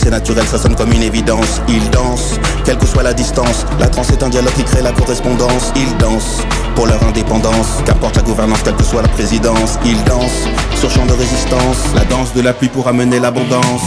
[0.10, 1.62] Naturel, ça sonne comme une évidence.
[1.68, 3.66] Il danse, quelle que soit la distance.
[3.80, 5.72] La transe est un dialogue qui crée la correspondance.
[5.76, 6.40] Il danse
[6.76, 7.82] pour leur indépendance.
[7.86, 9.78] Qu'importe la gouvernance, quelle que soit la présidence.
[9.86, 11.78] Il danse sur champ de résistance.
[11.96, 13.82] La danse de la pluie pour amener l'abondance.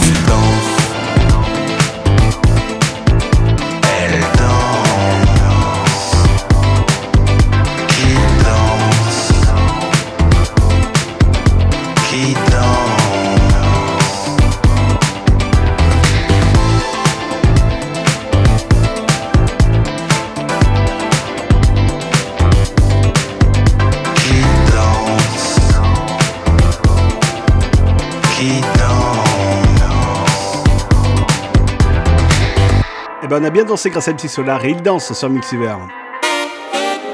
[33.53, 35.75] Bien dansé grâce à MC Solar et il danse sur Mixiver.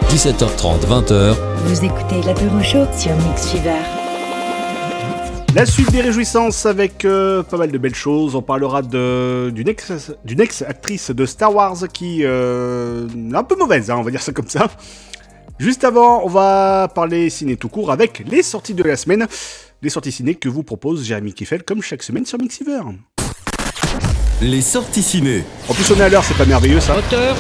[0.10, 1.36] 17h30, 20h,
[1.66, 3.76] Vous écoutez l'apéro show sur Mix Fever.
[5.56, 8.36] La suite des réjouissances avec euh, pas mal de belles choses.
[8.36, 9.92] On parlera de- d'une ex,
[10.24, 14.22] d'une ex-actrice de Star Wars qui euh, est un peu mauvaise, hein, on va dire
[14.22, 14.68] ça comme ça.
[15.58, 19.28] Juste avant, on va parler ciné tout court avec les sorties de la semaine.
[19.82, 22.80] Les sorties ciné que vous propose Jérémy Kiffel comme chaque semaine sur Mixiver.
[24.42, 25.44] Les sorties ciné.
[25.68, 26.94] En plus, on est à l'heure, c'est pas merveilleux ça.
[26.94, 27.36] Moteur,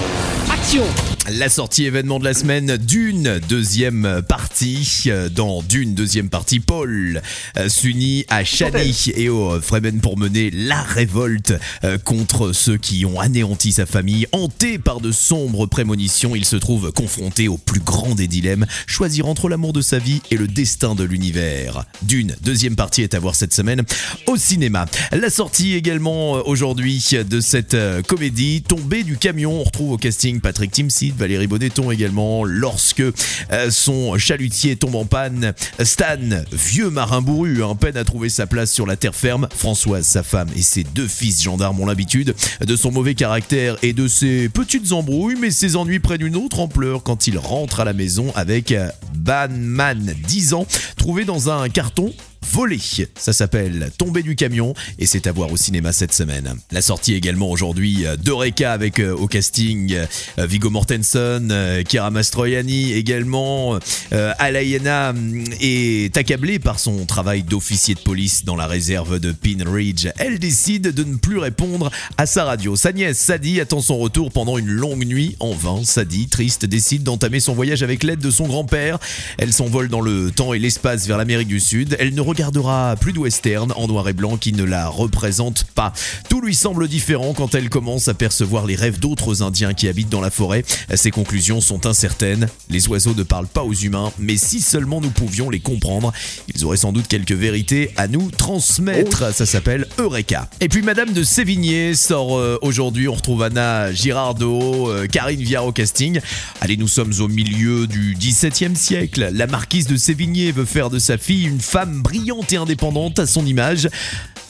[0.51, 0.83] action
[1.31, 5.03] La sortie événement de la semaine d'une deuxième partie.
[5.07, 7.21] Euh, Dans d'une deuxième partie, Paul
[7.57, 11.53] euh, s'unit à Shani et au Fremen pour mener la révolte
[11.83, 14.27] euh, contre ceux qui ont anéanti sa famille.
[14.31, 19.27] Hanté par de sombres prémonitions, il se trouve confronté au plus grand des dilemmes, choisir
[19.27, 21.85] entre l'amour de sa vie et le destin de l'univers.
[22.01, 23.83] D'une deuxième partie est à voir cette semaine
[24.27, 24.85] au cinéma.
[25.11, 29.61] La sortie également euh, aujourd'hui de cette euh, comédie, Tombée du camion.
[29.61, 32.45] On retrouve au casting Patrick Timsit, Valérie Bonneton également.
[32.45, 36.17] Lorsque euh, son chalutier tombe en panne, Stan,
[36.51, 39.47] vieux marin bourru, hein, peine à trouver sa place sur la terre ferme.
[39.53, 42.33] Françoise, sa femme et ses deux fils gendarmes ont l'habitude
[42.65, 46.59] de son mauvais caractère et de ses petites embrouilles, mais ses ennuis prennent une autre
[46.59, 50.65] ampleur quand il rentre à la maison avec euh, Banman, 10 ans,
[50.95, 52.79] trouvé dans un carton volé.
[53.15, 56.55] Ça s'appelle Tomber du camion et c'est à voir au cinéma cette semaine.
[56.71, 62.09] La sortie également aujourd'hui euh, d'Eureka avec euh, au casting euh, Viggo Mortensen, euh, Kira
[62.11, 63.77] Mastroianni également.
[64.13, 69.31] Euh, Alayana hum, est accablée par son travail d'officier de police dans la réserve de
[69.31, 70.07] Pin Ridge.
[70.17, 72.75] Elle décide de ne plus répondre à sa radio.
[72.75, 75.35] Sa nièce Sadie attend son retour pendant une longue nuit.
[75.39, 78.99] En vain, Sadie, triste, décide d'entamer son voyage avec l'aide de son grand-père.
[79.37, 81.95] Elle s'envole dans le temps et l'espace vers l'Amérique du Sud.
[81.99, 85.93] Elle ne regardera plus de western en noir et blanc qui ne la représente pas.
[86.29, 90.09] Tout lui semble différent quand elle commence à percevoir les rêves d'autres Indiens qui habitent
[90.09, 90.63] dans la forêt.
[90.93, 92.47] Ses conclusions sont incertaines.
[92.69, 96.13] Les oiseaux ne parlent pas aux humains, mais si seulement nous pouvions les comprendre,
[96.53, 99.33] ils auraient sans doute quelques vérités à nous transmettre.
[99.33, 100.47] Ça s'appelle Eureka.
[100.61, 103.07] Et puis Madame de Sévigné sort euh, aujourd'hui.
[103.07, 106.19] On retrouve Anna Girardot, euh, Karine Viard au casting.
[106.61, 109.29] Allez, nous sommes au milieu du XVIIe siècle.
[109.33, 112.18] La marquise de Sévigné veut faire de sa fille une femme brillante
[112.51, 113.87] et indépendante à son image.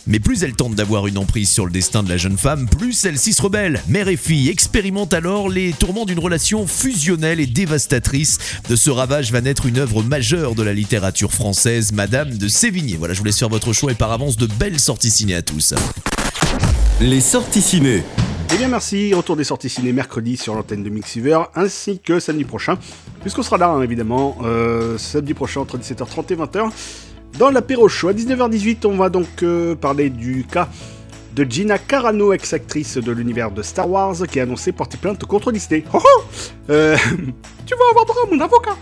[0.08, 2.94] Mais plus elle tente d'avoir une emprise sur le destin de la jeune femme, plus
[2.94, 3.82] celle-ci se rebelle.
[3.88, 8.40] Mère et fille expérimentent alors les tourments d'une relation fusionnelle et dévastatrice.
[8.70, 12.98] De ce ravage va naître une œuvre majeure de la littérature française, Madame de Sévigné.
[12.98, 15.42] Voilà, je vous laisse faire votre choix et par avance de belles sorties ciné à
[15.42, 15.76] tous.
[17.02, 18.04] Les sorties ciné.
[18.52, 22.46] Eh bien merci, retour des sorties ciné mercredi sur l'antenne de Mixiver, ainsi que samedi
[22.46, 22.80] prochain,
[23.22, 26.72] puisqu'on sera là hein, évidemment, euh, samedi prochain entre 17h30 et 20h,
[27.38, 28.10] dans l'apéro show.
[28.10, 30.70] À 19h18, on va donc euh, parler du cas
[31.36, 35.52] de Gina Carano, ex-actrice de l'univers de Star Wars, qui a annoncé porter plainte contre
[35.52, 35.84] Disney.
[35.94, 36.22] Oh oh
[36.70, 36.98] Euh,
[37.66, 38.78] Tu vas avoir droit à mon avocat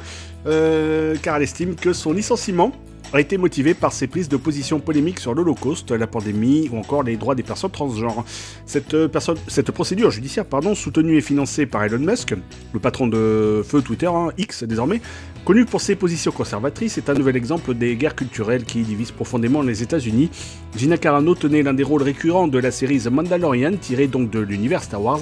[0.45, 2.71] Euh, Car elle estime que son licenciement
[3.13, 7.03] a été motivé par ses prises de position polémiques sur l'Holocauste, la pandémie ou encore
[7.03, 8.25] les droits des personnes transgenres.
[8.65, 12.33] Cette, procédure judiciaire pardon, soutenue et financée par Elon Musk,
[12.73, 15.01] le patron de feu Twitter, hein, X désormais,
[15.47, 19.61] connu pour ses positions conservatrices, est un nouvel exemple des guerres culturelles qui divisent profondément
[19.61, 20.29] les États-Unis.
[20.75, 24.39] Gina Carano tenait l'un des rôles récurrents de la série The Mandalorian, tirée donc de
[24.39, 25.21] l'univers Star Wars,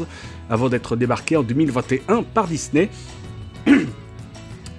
[0.50, 2.90] avant d'être débarquée en 2021 par Disney.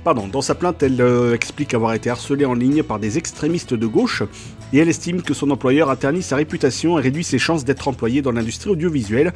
[0.05, 3.73] Pardon, dans sa plainte, elle euh, explique avoir été harcelée en ligne par des extrémistes
[3.73, 4.25] de gauche
[4.73, 7.89] et elle estime que son employeur a terni sa réputation et réduit ses chances d'être
[7.89, 9.33] employé dans l'industrie audiovisuelle.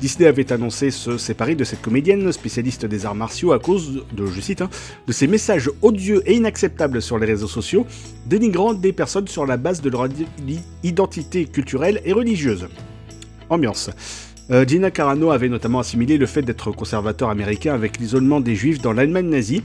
[0.00, 4.26] Disney avait annoncé se séparer de cette comédienne spécialiste des arts martiaux à cause de,
[4.26, 4.70] je cite, hein,
[5.06, 7.86] de ses messages odieux et inacceptables sur les réseaux sociaux,
[8.26, 12.68] dénigrant des personnes sur la base de leur id- identité culturelle et religieuse.
[13.50, 13.90] Ambiance.
[14.50, 18.80] Euh, Gina Carano avait notamment assimilé le fait d'être conservateur américain avec l'isolement des juifs
[18.82, 19.62] dans l'Allemagne nazie.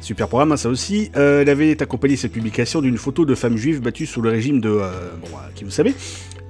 [0.00, 1.10] Super programme, hein, ça aussi.
[1.16, 4.60] Euh, elle avait accompagné cette publication d'une photo de femmes juives battues sous le régime
[4.60, 4.68] de...
[4.68, 5.94] euh, bon, euh, qui vous savez.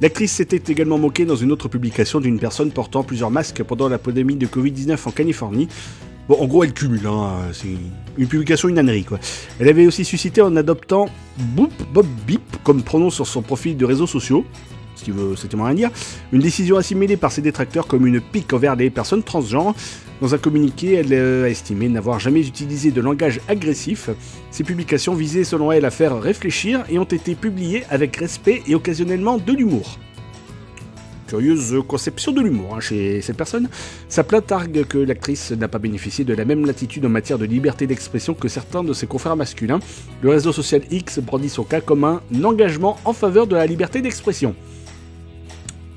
[0.01, 3.99] L'actrice s'était également moquée dans une autre publication d'une personne portant plusieurs masques pendant la
[3.99, 5.69] pandémie de Covid-19 en Californie.
[6.29, 7.69] Bon, en gros, elle cumule, hein, c'est
[8.19, 9.21] une publication, une ânerie, quoi.
[9.61, 11.09] Elle avait aussi suscité en adoptant
[11.39, 14.45] Boop Bob Beep comme pronom sur son profil de réseaux sociaux,
[15.07, 15.91] qui veut rien dire,
[16.33, 19.75] une décision assimilée par ses détracteurs comme une pique envers les personnes transgenres.
[20.21, 24.11] Dans un communiqué, elle euh, a estimé n'avoir jamais utilisé de langage agressif.
[24.51, 28.75] Ces publications visaient selon elle à faire réfléchir et ont été publiées avec respect et
[28.75, 29.99] occasionnellement de l'humour.
[31.29, 33.69] Curieuse conception de l'humour hein, chez cette personne.
[34.09, 37.45] Sa plainte argue que l'actrice n'a pas bénéficié de la même latitude en matière de
[37.45, 39.81] liberté d'expression que certains de ses confrères masculins.
[40.23, 44.01] Le réseau social X brandit son cas comme un engagement en faveur de la liberté
[44.01, 44.55] d'expression.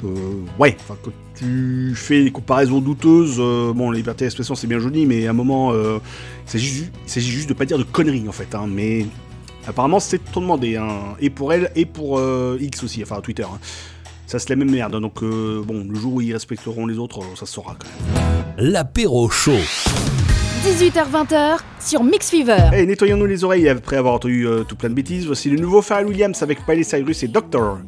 [0.03, 4.67] Euh, ouais, enfin, quand tu fais des comparaisons douteuses, euh, bon, la liberté d'expression c'est
[4.67, 5.99] bien joli, mais à un moment, euh,
[6.45, 9.05] il s'agit juste de pas dire de conneries en fait, hein, mais
[9.67, 12.21] apparemment c'est trop demandé, hein, et pour elle et pour
[12.59, 13.43] X aussi, enfin Twitter.
[13.43, 13.59] hein.
[14.25, 17.45] Ça c'est la même merde, donc bon, le jour où ils respecteront les autres, ça
[17.45, 18.71] se saura quand même.
[18.71, 19.57] L'apéro chaud.
[20.63, 22.69] 18h20h sur Mix Fever.
[22.73, 25.25] Et nettoyons-nous les oreilles après avoir entendu euh, tout plein de bêtises.
[25.25, 27.79] Voici le nouveau Pharrell Williams avec Miley Cyrus et Doctor.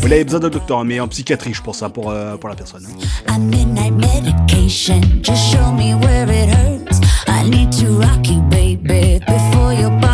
[0.00, 2.56] Vous l'avez besoin d'un docteur, mais en psychiatrie, je pense, hein, pour, euh, pour la
[2.56, 2.84] personne.
[2.86, 3.32] hein.
[3.32, 5.00] I midnight medication.
[5.22, 7.00] Just show me where it hurts.
[7.28, 10.13] I need to rock you, baby, before your body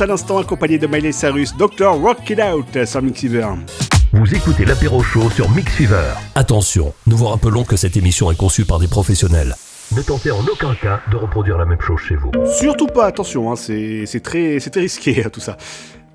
[0.00, 1.90] à l'instant accompagné de Miley Cyrus, Dr.
[2.00, 3.46] Rock It Out sur Mixiver.
[4.12, 6.12] Vous écoutez l'apéro chaud sur Mix Fever.
[6.34, 9.54] Attention, nous vous rappelons que cette émission est conçue par des professionnels.
[9.94, 12.30] Ne tentez en aucun cas de reproduire la même chose chez vous.
[12.58, 15.56] Surtout pas, attention, hein, c'est très, risqué tout ça.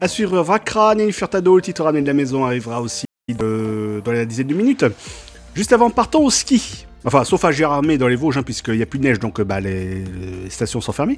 [0.01, 4.11] À suivre Vakra, Nelly Furtado, le titre ramené de la maison arrivera aussi de- dans
[4.11, 4.85] la dizaine de minutes.
[5.55, 6.85] Juste avant, partons au ski.
[7.05, 9.39] Enfin, sauf à Gérardmer dans les Vosges, hein, puisqu'il n'y a plus de neige, donc
[9.39, 10.03] euh, bah, les,
[10.43, 11.17] les stations sont fermées.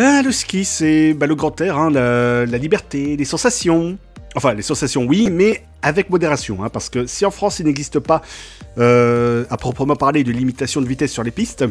[0.00, 3.98] Ah, le ski, c'est bah, le grand air, hein, la, liberté, les sensations.
[4.36, 6.62] Enfin, les sensations, oui, mais avec modération.
[6.62, 8.22] hein, parce que si en France, il n'existe pas,
[8.78, 11.64] euh, à proprement parler, de limitation de vitesse sur les pistes,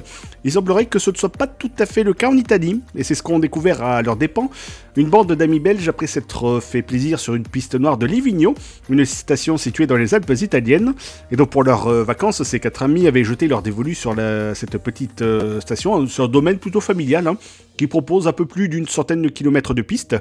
[0.44, 2.82] il semblerait que ce ne soit pas tout à fait le cas en Italie.
[2.95, 4.49] Et c'est ce qu'ont découvert à leurs dépens
[4.98, 8.56] une bande d'amis belges après s'être fait plaisir sur une piste noire de Livigno,
[8.90, 10.95] une station située dans les Alpes italiennes.
[11.32, 14.16] Et donc pour leurs euh, vacances, ces quatre amis avaient jeté leur dévolu sur
[14.56, 17.38] cette petite euh, station, sur un domaine plutôt familial, hein,
[17.78, 20.16] qui propose un peu plus d'une centaine de kilomètres de pistes,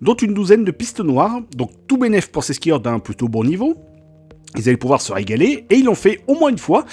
[0.00, 3.44] dont une douzaine de pistes noires, donc tout bénef pour ces skieurs d'un plutôt bon
[3.44, 3.76] niveau.
[4.56, 6.84] Ils allaient pouvoir se régaler, et ils l'ont fait au moins une fois,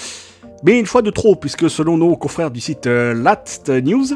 [0.63, 4.07] mais une fois de trop, puisque selon nos confrères du site euh, Latst News,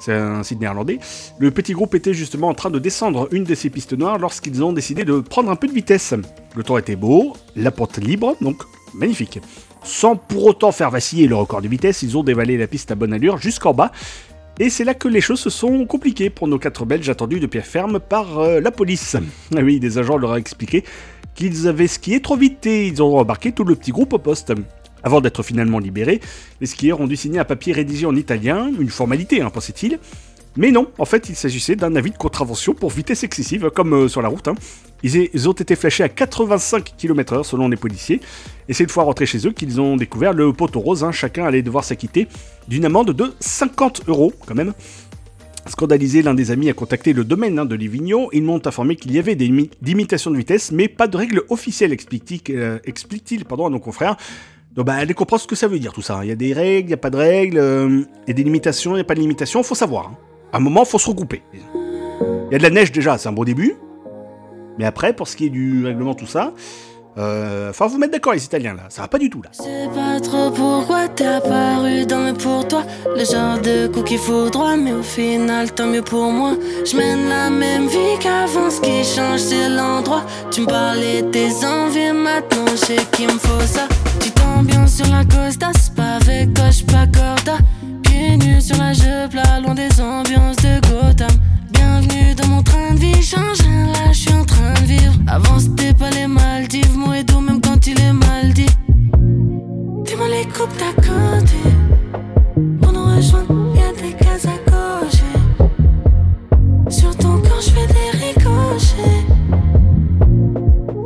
[0.00, 0.98] c'est un site néerlandais,
[1.38, 4.62] le petit groupe était justement en train de descendre une de ces pistes noires lorsqu'ils
[4.62, 6.14] ont décidé de prendre un peu de vitesse.
[6.54, 8.62] Le temps était beau, la porte libre, donc
[8.92, 9.40] magnifique.
[9.82, 12.94] Sans pour autant faire vaciller le record de vitesse, ils ont dévalé la piste à
[12.94, 13.92] bonne allure jusqu'en bas,
[14.58, 17.46] et c'est là que les choses se sont compliquées pour nos quatre Belges attendus de
[17.46, 19.16] pied ferme par euh, la police.
[19.56, 20.84] Ah oui, des agents leur ont expliqué
[21.34, 24.52] qu'ils avaient skié trop vite et ils ont embarqué tout le petit groupe au poste.
[25.02, 26.20] Avant d'être finalement libérés,
[26.60, 29.98] les skieurs ont dû signer un papier rédigé en italien, une formalité, hein, pensait-il.
[30.56, 34.08] Mais non, en fait, il s'agissait d'un avis de contravention pour vitesse excessive, comme euh,
[34.08, 34.46] sur la route.
[34.48, 34.54] hein.
[35.02, 38.20] Ils, ont été flashés à 85 km/h selon les policiers,
[38.68, 41.04] et c'est une fois rentrés chez eux qu'ils ont découvert le poteau rose.
[41.04, 41.12] hein.
[41.12, 42.26] Chacun allait devoir s'acquitter
[42.68, 44.72] d'une amende de 50 euros, quand même.
[45.66, 48.28] Scandalisé, l'un des amis a contacté le domaine hein, de Livigno.
[48.32, 51.42] Ils m'ont informé qu'il y avait des limi- limitations de vitesse, mais pas de règles
[51.48, 54.16] officielles, explique-t-il euh, à nos confrères.
[54.74, 56.20] Donc, bah, allez comprendre ce que ça veut dire tout ça.
[56.22, 58.34] Il y a des règles, il n'y a pas de règles, euh, il y a
[58.34, 60.12] des limitations, il n'y a pas de limitations, faut savoir.
[60.54, 61.42] À un moment, faut se regrouper.
[61.52, 63.74] Il y a de la neige déjà, c'est un bon début.
[64.78, 66.52] Mais après, pour ce qui est du règlement, tout ça,
[67.18, 68.84] euh, faut vous mettre d'accord, les Italiens, là.
[68.88, 69.50] Ça va pas du tout, là.
[69.50, 72.84] sais pas trop pourquoi t'es apparu dans le pour toi.
[73.04, 76.52] Le genre de coup qu'il faut droit, mais au final, tant mieux pour moi.
[76.84, 80.22] Je mène la même vie qu'avant, ce qui change, c'est l'endroit.
[80.52, 83.88] Tu me parlais des envies, maintenant, je sais qu'il me faut ça.
[84.20, 87.58] Tu t'ambiances sur la costa, c'est pas avec toi, j'suis pas corda.
[88.38, 91.30] Pieds nus sur la jupe, là, loin des ambiances de Gotham.
[91.70, 95.14] Bienvenue dans mon train de vie, change là, je suis en train de vivre.
[95.26, 98.70] Avant, c'était pas les Maldives, et doux, même quand il est mal dit.
[100.04, 101.60] Dis-moi les coupes d'à côté.
[102.80, 105.34] Pour nous rejoindre, y'a des cases à cocher.
[106.88, 109.26] Sur ton corps, je fais des ricochets.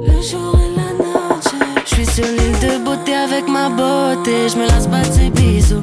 [0.06, 1.42] Le jour et la nuit.
[1.84, 4.48] Je suis sur l'île de beauté avec ma beauté.
[4.48, 5.82] Je me lasse pas de bisous.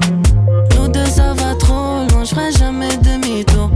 [2.26, 3.69] Loin, je ferai jamais demi-tour.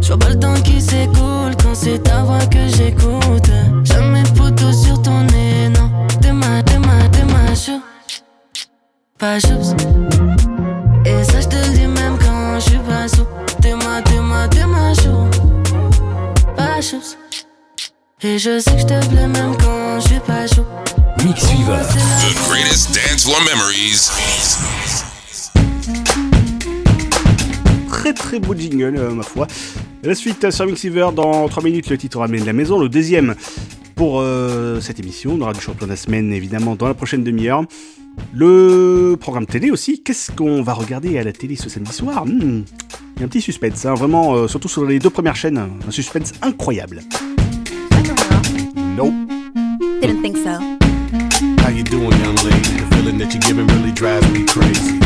[0.00, 3.50] Je vois pas le temps qui s'écoule quand c'est ta voix que j'écoute.
[3.84, 5.90] Jamais de poteau sur ton nez, non.
[6.20, 7.80] De ma, de ma, de ma chou.
[9.18, 9.74] Pas choups.
[11.04, 13.26] Et ça, je te le dis même quand je suis pas sous.
[13.60, 15.28] De ma, de ma, de ma chou.
[16.56, 17.16] Pas choups.
[18.22, 20.66] Et je sais que je te plais même quand je suis pas chaud.
[21.24, 21.78] Mix Fever.
[22.20, 24.10] The greatest dance floor memories.
[28.06, 29.46] Très très beau jingle, euh, ma foi.
[30.04, 32.78] La suite euh, sur Mixiver dans 3 minutes, le titre ramène de la maison.
[32.78, 33.34] Le deuxième
[33.96, 35.32] pour euh, cette émission.
[35.34, 37.64] On aura du champion de la semaine évidemment dans la prochaine demi-heure.
[38.32, 40.02] Le programme télé aussi.
[40.04, 42.24] Qu'est-ce qu'on va regarder à la télé ce samedi soir?
[42.26, 42.62] Hmm,
[43.16, 45.58] Il y a un petit suspense, hein, vraiment, euh, surtout sur les deux premières chaînes.
[45.58, 47.02] Un suspense incroyable.
[48.96, 49.12] No.
[50.00, 50.50] Didn't think so.
[51.64, 52.76] How you doing, young lady?
[52.78, 55.05] The feeling that you're giving really drives me crazy.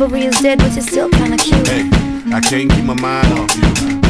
[0.00, 1.68] Chivalry is dead, but you're still kinda cute.
[1.68, 1.86] Hey,
[2.32, 3.99] I can't keep my mind off you.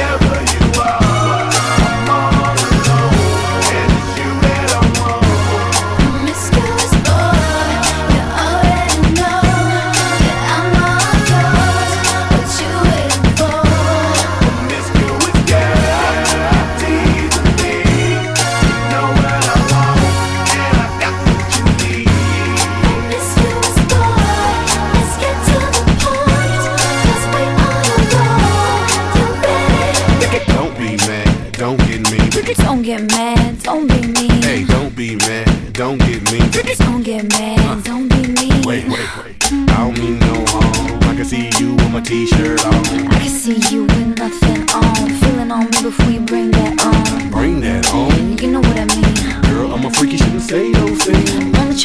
[0.00, 0.29] Promiscuous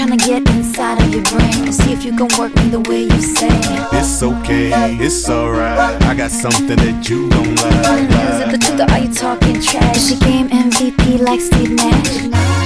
[0.06, 2.80] trying to get inside of your brain and see if you can work me the
[2.82, 3.50] way you say.
[3.98, 6.02] It's okay, it's alright.
[6.04, 8.10] I got something that you don't like.
[8.10, 10.08] Is it the truth or are you talking trash?
[10.08, 12.65] She game MVP like Steve Nash.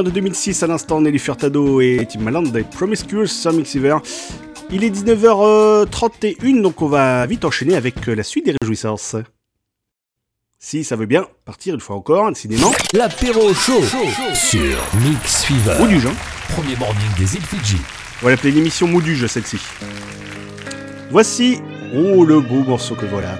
[0.00, 3.96] Souvenir de 2006 à l'instant, Nelly Furtado et Tim Maland des Promiscuous sur Mixiver.
[4.70, 9.16] Il est 19h31, donc on va vite enchaîner avec euh, la suite des réjouissances.
[10.58, 12.72] Si ça veut bien partir une fois encore, décidément.
[12.92, 13.82] L'apéro chaud
[14.34, 14.60] sur
[15.02, 15.82] Mix Fever.
[15.82, 16.12] Ou du genre.
[16.54, 17.78] Premier morning des îles Fidji.
[18.22, 19.58] On va l'appeler l'émission Mouduge, celle-ci.
[21.10, 21.58] Voici,
[21.94, 23.36] oh le beau morceau que voilà.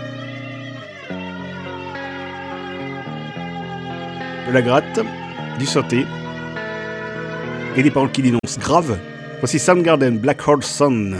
[4.46, 5.00] De la gratte,
[5.58, 6.06] du synthé,
[7.76, 8.98] et des paroles qui dénoncent grave.
[9.40, 11.16] Voici Soundgarden, Black Hole Sun.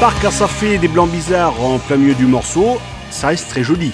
[0.00, 2.78] Bon, à ça fait des blancs bizarres en plein milieu du morceau,
[3.10, 3.92] ça reste très joli.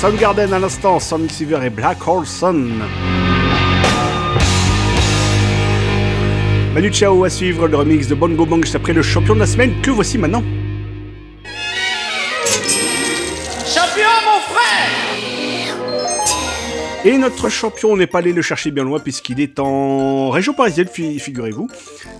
[0.00, 2.82] Soundgarden à l'instant, sans Mixiver et Black Hole Sun.
[6.74, 6.90] Manu
[7.24, 9.92] à suivre le remix de Bongo Bang juste après le champion de la semaine que
[9.92, 10.42] voici maintenant?
[17.06, 20.88] Et notre champion n'est pas allé le chercher bien loin puisqu'il est en région parisienne,
[20.90, 21.68] fi- figurez-vous.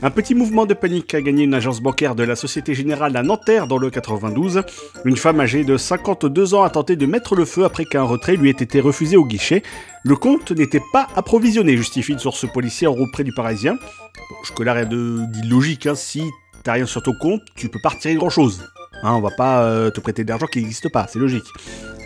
[0.02, 3.22] Un petit mouvement de panique a gagné une agence bancaire de la Société Générale à
[3.22, 4.60] Nanterre dans le 92.
[5.06, 8.36] Une femme âgée de 52 ans a tenté de mettre le feu après qu'un retrait
[8.36, 9.62] lui ait été refusé au guichet.
[10.02, 13.76] Le compte n'était pas approvisionné, justifie une source policière auprès du Parisien.
[13.76, 15.86] Bon, jusque-là, rien d'illogique.
[15.86, 15.94] Hein.
[15.94, 16.22] Si
[16.62, 18.62] t'as rien sur ton compte, tu peux pas retirer grand-chose.
[19.04, 21.44] Hein, on va pas euh, te prêter de l'argent qui n'existe pas, c'est logique.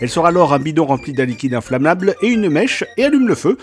[0.01, 3.35] Elle sort alors un bidon rempli d'un liquide inflammable et une mèche et allume le
[3.35, 3.57] feu.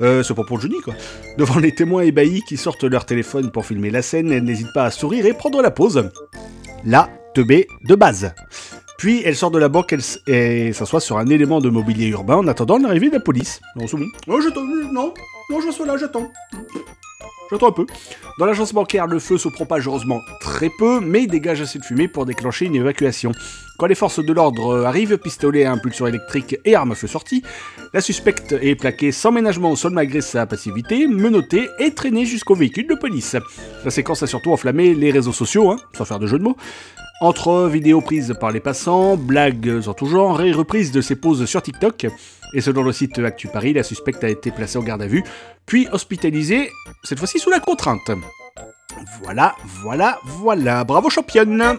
[0.00, 0.94] Euh, pas pour génie quoi.
[1.38, 4.84] Devant les témoins ébahis qui sortent leur téléphone pour filmer la scène, elle n'hésite pas
[4.84, 6.10] à sourire et prendre la pause.
[6.84, 8.34] Là, teubé de base.
[8.98, 9.94] Puis elle sort de la banque
[10.26, 13.60] et s'assoit sur un élément de mobilier urbain en attendant l'arrivée de la police.
[13.76, 13.84] Non.
[14.26, 15.14] Oh, j'attends, non,
[15.50, 16.30] non, je suis là, j'attends.
[17.58, 21.84] Dans l'agence bancaire, le feu se propage heureusement très peu, mais il dégage assez de
[21.84, 23.32] fumée pour déclencher une évacuation.
[23.78, 27.42] Quand les forces de l'ordre arrivent, pistolet à impulsion électrique et arme à feu sortie,
[27.92, 32.54] la suspecte est plaquée sans ménagement au sol malgré sa passivité, menottée et traînée jusqu'au
[32.54, 33.36] véhicule de police.
[33.84, 36.56] La séquence a surtout enflammé les réseaux sociaux, hein, sans faire de jeu de mots.
[37.20, 41.44] Entre vidéos prises par les passants, blagues en tout genre et reprises de ses poses
[41.44, 42.06] sur TikTok.
[42.54, 45.24] Et selon le site Actu Paris, la suspecte a été placée en garde à vue,
[45.66, 46.70] puis hospitalisée,
[47.04, 48.10] cette fois-ci sous la contrainte.
[49.22, 50.84] Voilà, voilà, voilà.
[50.84, 51.78] Bravo championne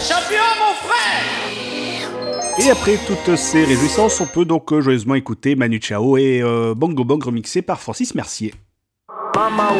[0.00, 5.80] Champion, mon frère Et après toutes ces réjouissances, on peut donc euh, joyeusement écouter Manu
[5.80, 8.54] Chao et euh, Bongo Bang remixé par Francis Mercier.
[9.36, 9.70] Mama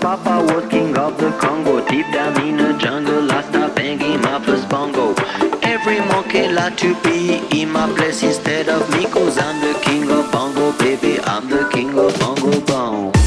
[0.00, 1.84] Papa was king of the Congo.
[1.88, 5.14] Deep down in the jungle, I start banging my first bongo.
[5.62, 10.08] Every monkey like to be in my place instead of me, cause I'm the king
[10.10, 11.18] of bongo, baby.
[11.24, 13.17] I'm the king of bongo bong.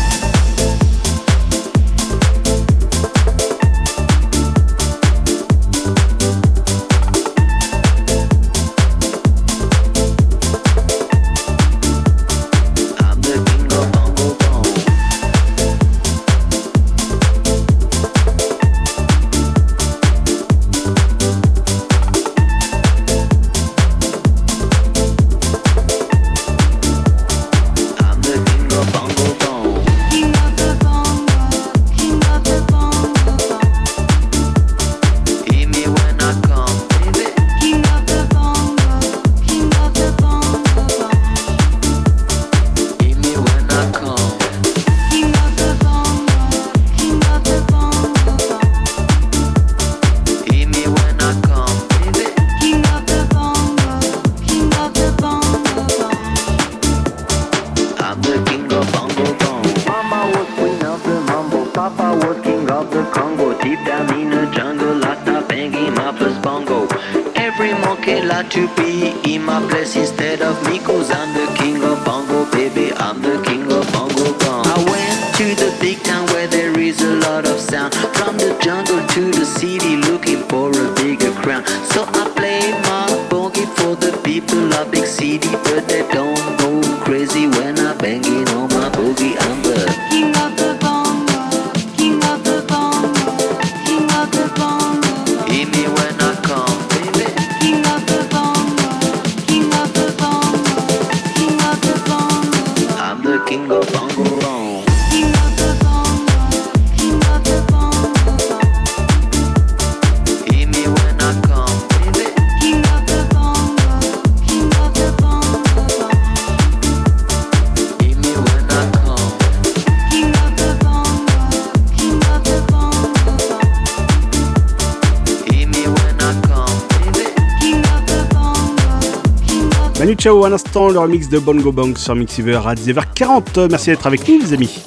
[130.72, 133.68] L'instant, le remix de Bongo Bang sur Mixiver à 10h40.
[133.69, 134.81] Merci d'être avec nous, les amis.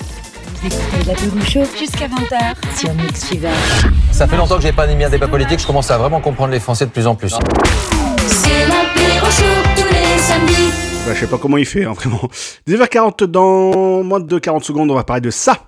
[1.46, 3.50] Chaud jusqu'à 20h sur Mix Fever.
[4.10, 6.52] Ça fait longtemps que j'ai pas animé un débat politique, je commence à vraiment comprendre
[6.52, 7.34] les Français de plus en plus.
[8.26, 8.66] C'est
[9.76, 10.72] tous les samedis.
[11.06, 12.30] Bah, je sais pas comment il fait, hein, vraiment.
[12.66, 15.58] 10h40, dans moins de 40 secondes, on va parler de ça.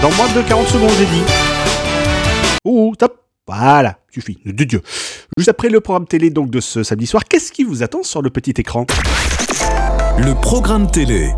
[0.00, 1.22] Dans moins de 40 secondes, j'ai dit.
[2.64, 3.27] Ouh, top.
[3.48, 4.82] Voilà, suffit, de Dieu.
[5.38, 8.20] Juste après le programme télé donc de ce samedi soir, qu'est-ce qui vous attend sur
[8.20, 8.84] le petit écran?
[10.18, 11.32] Le programme télé.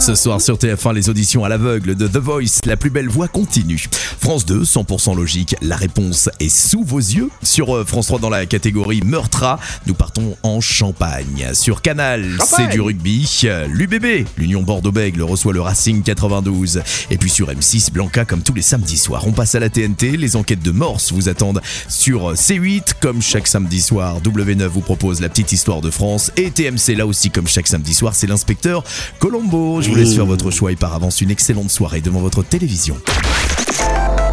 [0.00, 3.28] Ce soir sur TF1, les auditions à l'aveugle de The Voice, la plus belle voix
[3.28, 3.82] continue.
[4.18, 7.30] France 2, 100% logique, la réponse est sous vos yeux.
[7.42, 11.48] Sur euh, France 3, dans la catégorie Meurtra, nous partons en Champagne.
[11.54, 13.42] Sur Canal, c'est du rugby.
[13.44, 16.82] Euh, L'UBB, l'Union Bordeaux-Bègles, reçoit le Racing 92.
[17.10, 19.26] Et puis sur M6, Blanca, comme tous les samedis soirs.
[19.26, 23.46] On passe à la TNT, les enquêtes de Morse vous attendent sur C8, comme chaque
[23.46, 24.20] samedi soir.
[24.20, 26.30] W9 vous propose la petite histoire de France.
[26.36, 28.84] Et TMC, là aussi, comme chaque samedi soir, c'est l'inspecteur
[29.18, 29.80] Colombo.
[29.84, 32.96] Je vous laisse faire votre choix et par avance une excellente soirée devant votre télévision.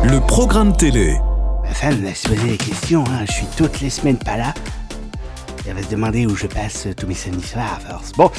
[0.01, 1.17] Le programme télé.
[1.61, 3.25] Ma femme va se poser des questions, hein.
[3.27, 4.53] je suis toutes les semaines pas là.
[5.67, 8.13] Elle va se demander où je passe tous mes samedis soirs à force.
[8.13, 8.31] Bon,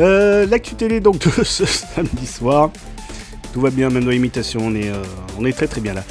[0.00, 2.72] euh, l'actu télé donc de ce samedi soir.
[3.52, 5.04] Tout va bien, même dans l'imitation, on est, euh,
[5.38, 6.02] on est très très bien là.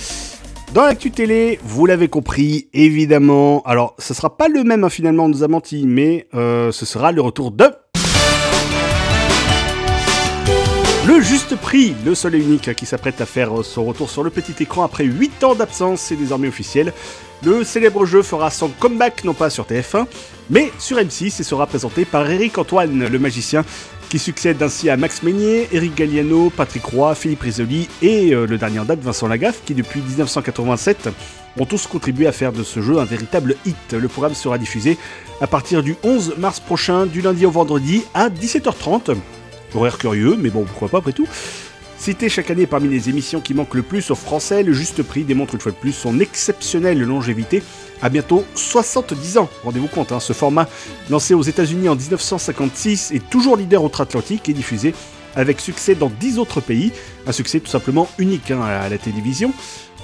[0.74, 3.62] Dans l'actu télé, vous l'avez compris, évidemment.
[3.66, 6.86] Alors, ce sera pas le même hein, finalement, on nous a menti, mais euh, ce
[6.86, 7.66] sera le retour de.
[11.08, 14.56] Le juste prix, le seul unique qui s'apprête à faire son retour sur le petit
[14.64, 16.94] écran après 8 ans d'absence, c'est désormais officiel.
[17.44, 20.08] Le célèbre jeu fera son comeback non pas sur TF1,
[20.50, 23.64] mais sur M6 et sera présenté par Eric Antoine, le magicien,
[24.10, 28.58] qui succède ainsi à Max Meignier, Eric Galliano, Patrick Roy, Philippe Risoli et euh, le
[28.58, 31.10] dernier en date Vincent Lagaffe, qui depuis 1987
[31.60, 33.94] ont tous contribué à faire de ce jeu un véritable hit.
[33.94, 34.98] Le programme sera diffusé
[35.40, 39.16] à partir du 11 mars prochain, du lundi au vendredi à 17h30.
[39.76, 41.28] Horaire curieux, mais bon, pourquoi pas après tout.
[41.98, 45.24] Cité chaque année parmi les émissions qui manquent le plus aux Français, le Juste Prix
[45.24, 47.64] démontre une fois de plus son exceptionnelle longévité
[48.02, 49.50] à bientôt 70 ans.
[49.64, 50.68] Rendez-vous compte, hein, ce format
[51.10, 54.94] lancé aux États-Unis en 1956 est toujours leader outre-Atlantique et diffusé
[55.36, 56.92] avec succès dans 10 autres pays.
[57.28, 59.54] Un succès tout simplement unique hein, à la télévision.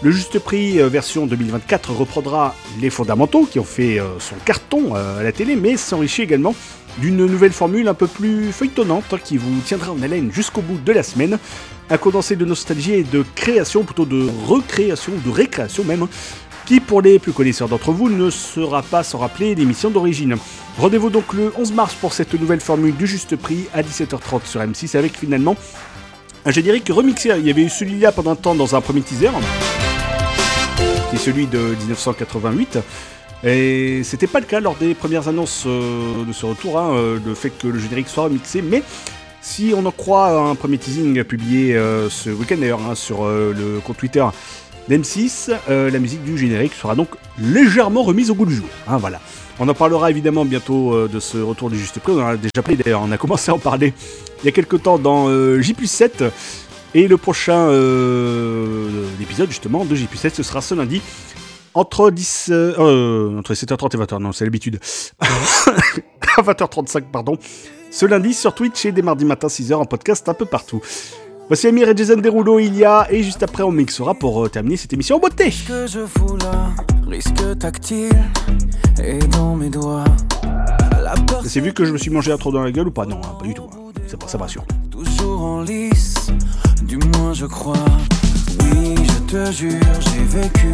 [0.04, 4.96] Le Juste Prix euh, version 2024 reprendra les fondamentaux qui ont fait euh, son carton
[4.96, 6.56] euh, à la télé, mais s'enrichit également
[6.98, 10.92] d'une nouvelle formule un peu plus feuilletonnante qui vous tiendra en haleine jusqu'au bout de
[10.92, 11.38] la semaine.
[11.90, 16.08] Un condensé de nostalgie et de création, plutôt de recréation, de récréation même,
[16.66, 20.38] qui pour les plus connaisseurs d'entre vous ne sera pas sans rappeler l'émission d'origine.
[20.78, 24.62] Rendez-vous donc le 11 mars pour cette nouvelle formule du Juste Prix à 17h30 sur
[24.62, 25.56] M6 avec finalement
[26.46, 27.32] un générique remixé.
[27.38, 29.32] Il y avait eu celui-là pendant un temps dans un premier teaser,
[31.10, 32.80] qui est celui de 1988.
[33.44, 37.18] Et c'était pas le cas lors des premières annonces euh, de ce retour, hein, euh,
[37.26, 38.84] le fait que le générique soit remixé, mais
[39.42, 43.80] si on en croit un premier teasing publié euh, ce week-end d'ailleurs hein, sur le
[43.84, 44.24] compte Twitter
[44.90, 47.10] d'M6, euh, la musique du générique sera donc
[47.40, 48.68] légèrement remise au goût du jour.
[48.88, 49.20] hein, voilà.
[49.60, 52.64] On en parlera évidemment bientôt de ce retour du Juste Prix, on en a déjà
[52.64, 53.94] parlé d'ailleurs, on a commencé à en parler
[54.42, 56.32] il y a quelques temps dans euh, J7,
[56.96, 57.68] et le prochain
[59.22, 61.02] épisode justement de J7 ce sera ce lundi
[61.74, 64.80] entre 10, euh, euh, entre 7h30 et 20h, non, c'est l'habitude.
[65.20, 67.38] à 20h35, pardon.
[67.92, 70.82] Ce lundi sur Twitch et dès mardi matin 6h en podcast un peu partout.
[71.48, 74.50] Voici Amir et Jason Derulo, il y a, et juste après on mixera pour euh,
[74.50, 75.54] terminer cette émission en beauté.
[75.68, 76.70] que je fous là,
[77.10, 78.10] risque tactile
[79.04, 80.06] et dans mes doigts.
[81.46, 83.06] C'est vu que je me suis mangé un trop dans la gueule ou pas?
[83.06, 83.64] Non, hein, pas du tout.
[83.64, 83.92] hein.
[84.08, 84.64] C'est pas ça, me rassure.
[84.90, 86.16] toujours en lice,
[86.84, 87.74] du moins je crois.
[88.62, 90.70] Oui, je te jure, j'ai vécu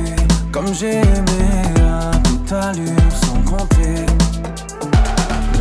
[0.67, 1.47] comme j'ai aimé
[1.79, 4.05] à toute allure sans compter.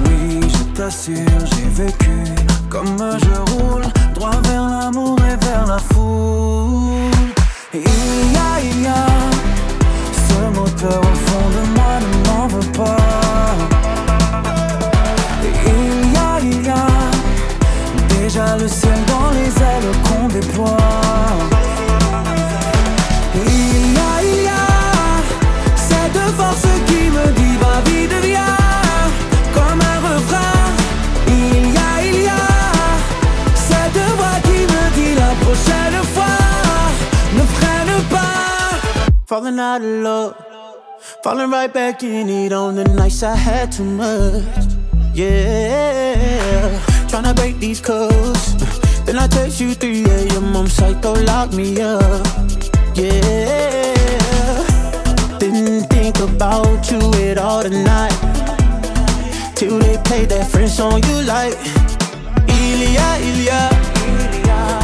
[0.05, 2.25] Oui, je t'assure, j'ai vécu
[2.69, 3.85] comme je roule,
[4.15, 7.11] droit vers l'amour et vers la foule.
[7.73, 9.07] Il y a, il y a
[10.29, 12.97] ce moteur au fond de moi ne m'en veut pas.
[15.43, 16.87] Il y a, il y a
[18.21, 21.06] déjà le ciel dans les ailes qu'on déploie.
[39.27, 40.37] Falling out of love.
[41.25, 44.45] Falling right back in it on the nights I had too much.
[45.15, 46.79] Yeah.
[47.09, 48.55] Tryna break these codes.
[49.05, 50.57] Then I text you 3 a.m.
[50.57, 52.25] I'm psycho, lock me up.
[52.95, 54.63] Yeah.
[55.41, 58.15] Didn't think about you at all tonight.
[59.57, 61.59] Till they played that French song you like.
[62.47, 63.71] Il y a, il y a.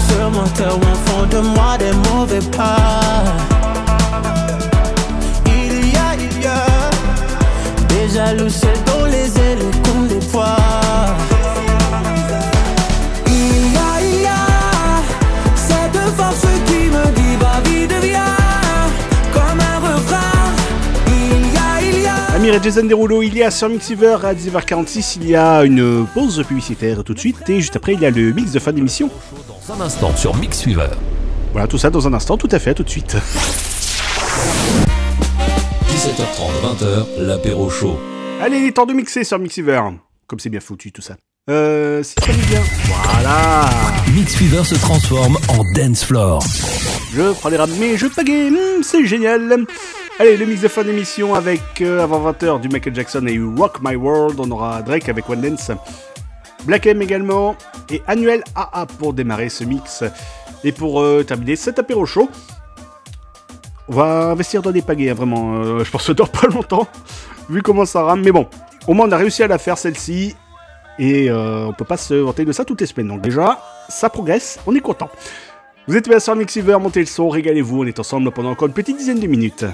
[0.09, 3.52] Seulement tellement fond de moi des mauvais pas.
[8.12, 10.56] Jaloux, c'est dans les ailes comme des poids.
[13.26, 15.02] Il y a, il y a.
[15.56, 18.20] Cette force qui me dit, va vite, viens.
[19.32, 20.52] Comme un refrain.
[21.06, 22.34] Il y a, il y a.
[22.34, 26.06] Amir et Jason Derulo, il y a sur Mixiver à 10h46, il y a une
[26.06, 28.72] pause publicitaire tout de suite, et juste après, il y a le mix de fin
[28.72, 29.10] d'émission.
[29.48, 30.90] Dans un instant sur Mixweaver.
[31.52, 33.16] Voilà, tout ça dans un instant, tout à fait, à tout de suite.
[36.12, 37.98] 17h30, 20h, l'apéro chaud.
[38.43, 39.80] Allez, il est temps de mixer sur Mixiver.
[40.26, 41.16] Comme c'est bien foutu tout ça.
[41.48, 42.60] Euh, si ça bien.
[42.84, 43.70] Voilà.
[44.14, 46.43] Mixweaver se transforme en dance floor.
[47.14, 48.51] Je prends les rames, mais je pagaie,
[48.82, 49.64] c'est génial.
[50.18, 53.78] Allez, le mix de fin d'émission avec euh, avant 20h du Michael Jackson et Rock
[53.82, 54.39] My World.
[54.39, 55.70] On aura Drake avec One Dance,
[56.64, 57.56] Black M également
[57.89, 60.05] et Annuel AA pour démarrer ce mix.
[60.62, 62.28] Et pour euh, terminer cet apéro chaud,
[63.88, 65.54] on va investir dans des pagaies, hein, vraiment.
[65.54, 66.86] euh, je pense que ça dure pas longtemps,
[67.48, 68.22] vu comment ça rame.
[68.22, 68.46] Mais bon,
[68.86, 70.36] au moins on a réussi à la faire celle-ci.
[70.98, 73.09] Et euh, on peut pas se vanter de ça toutes les semaines.
[73.09, 75.09] Donc déjà, ça progresse, on est content.
[75.88, 78.74] Vous êtes bien sur Mixiver, montez le son, régalez-vous, on est ensemble pendant encore une
[78.74, 79.64] petite dizaine de minutes.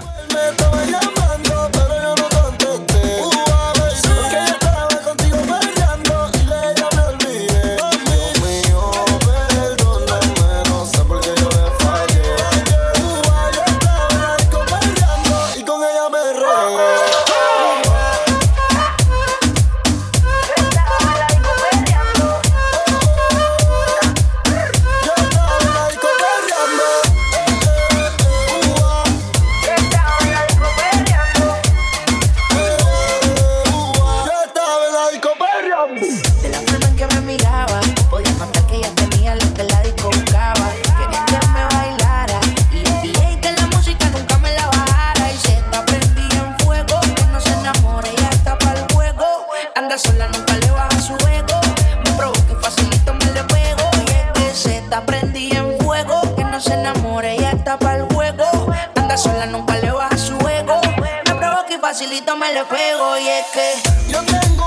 [59.47, 60.81] Nunca le baja su ego.
[61.25, 63.17] Me provoca y facilito me le pego.
[63.17, 64.58] Y es que Yo tengo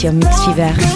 [0.00, 0.72] Sur Mixweaver.
[0.78, 0.89] Je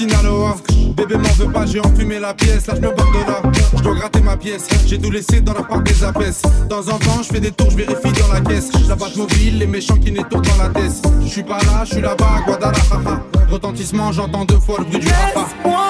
[0.00, 0.56] Sinaloa
[0.96, 3.42] Bébé m'en veut pas, j'ai enfumé la pièce, là je me borde de là
[3.76, 6.40] Je dois gratter ma pièce, j'ai tout laissé dans la part des apaises
[6.70, 8.70] Dans un temps, je fais des tours, je vérifie dans la caisse.
[8.88, 11.06] La batte mobile, les méchants qui nettoient dans la tête.
[11.22, 13.20] Je suis pas là, je suis là-bas à Guadalajara.
[13.50, 15.89] Retentissement, j'entends deux fois le bruit du rafa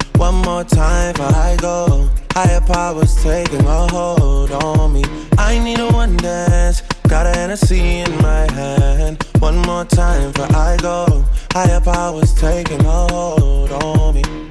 [0.21, 2.07] One more time before I go.
[2.33, 5.03] Higher powers taking a hold on me.
[5.39, 6.83] I need a one dance.
[7.07, 9.23] Got an Hennessy in my hand.
[9.39, 11.25] One more time before I go.
[11.53, 14.50] Higher powers taking a hold on me.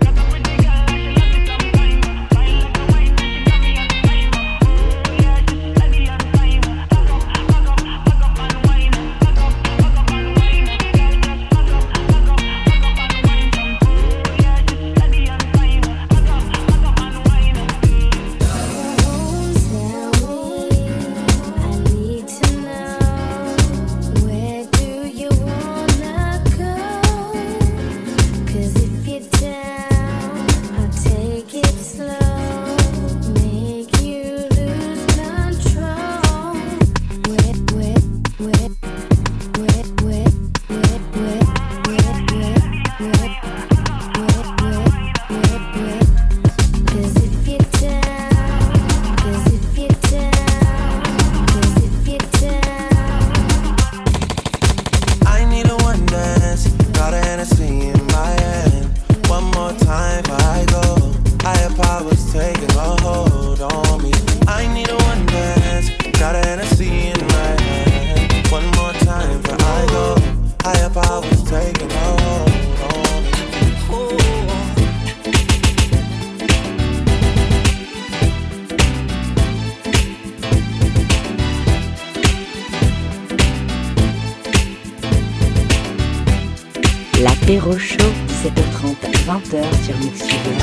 [87.50, 87.96] L'apéro chaud,
[88.44, 88.94] 17h30,
[89.26, 90.56] 20h sur Mix Fever.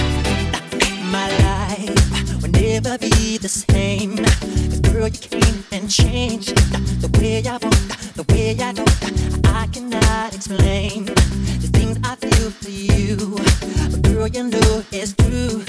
[1.12, 4.16] My life will never be the same.
[4.16, 6.56] 'Cause girl, you came and changed
[7.02, 7.76] the way I want,
[8.16, 8.72] the way I.
[9.54, 11.08] I cannot explain
[11.60, 13.36] the things I feel for you.
[13.92, 15.64] But girl, you know it's true.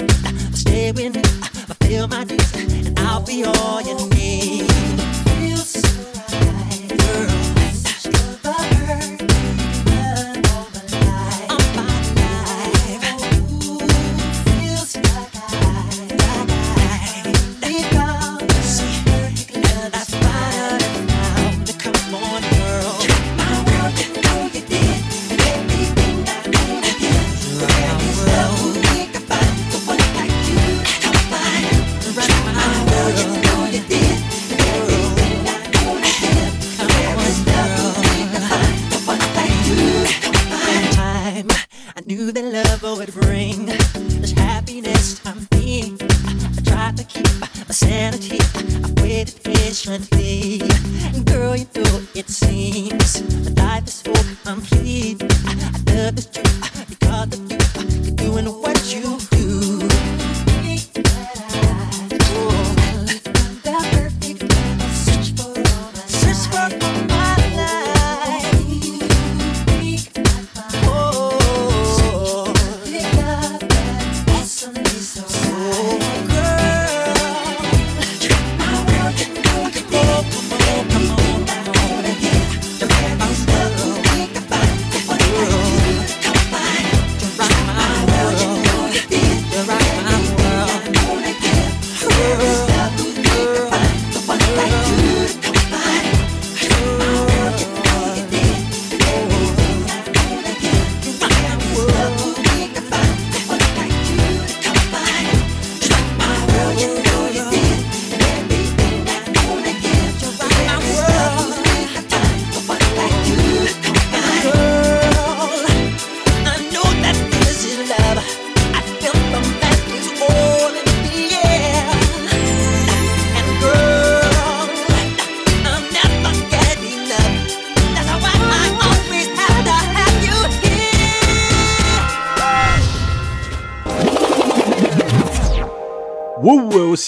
[0.53, 1.23] Stay with me,
[1.67, 2.53] fulfill my dreams,
[2.87, 4.71] and I'll be all you need.
[5.25, 5.89] Feels so
[6.31, 7.29] right, girl.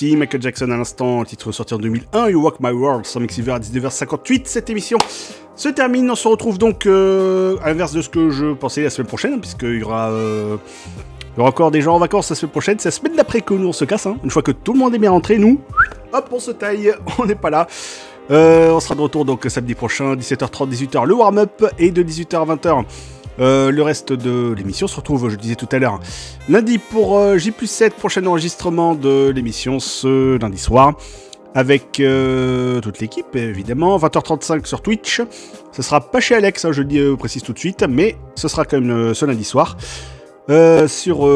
[0.04, 3.52] Euh, Michael Jackson à l'instant, titre sorti en 2001, You Walk My World, sur Mixiver
[3.52, 4.42] à 19h58.
[4.46, 4.98] Cette émission
[5.56, 8.90] se termine, on se retrouve donc euh, à l'inverse de ce que je pensais la
[8.90, 10.10] semaine prochaine, puisqu'il y aura...
[10.10, 10.58] euh,
[11.38, 13.74] encore des gens en vacances la semaine prochaine, c'est la semaine d'après que nous on
[13.74, 14.18] se casse, hein.
[14.24, 15.62] une fois que tout le monde est bien rentré, nous,
[16.14, 17.68] hop, on se taille, on n'est pas là.
[18.30, 22.38] Euh, on sera de retour donc samedi prochain, 17h30, 18h, le warm-up, et de 18h
[22.38, 22.86] à 20h,
[23.42, 26.00] euh, le reste de l'émission se retrouve, je disais tout à l'heure,
[26.48, 30.94] lundi pour euh, J7, prochain enregistrement de l'émission ce lundi soir,
[31.56, 35.22] avec euh, toute l'équipe évidemment, 20h35 sur Twitch.
[35.72, 38.48] Ce sera pas chez Alex, hein, je le euh, précise tout de suite, mais ce
[38.48, 39.76] sera quand même ce lundi soir.
[40.88, 41.30] Sur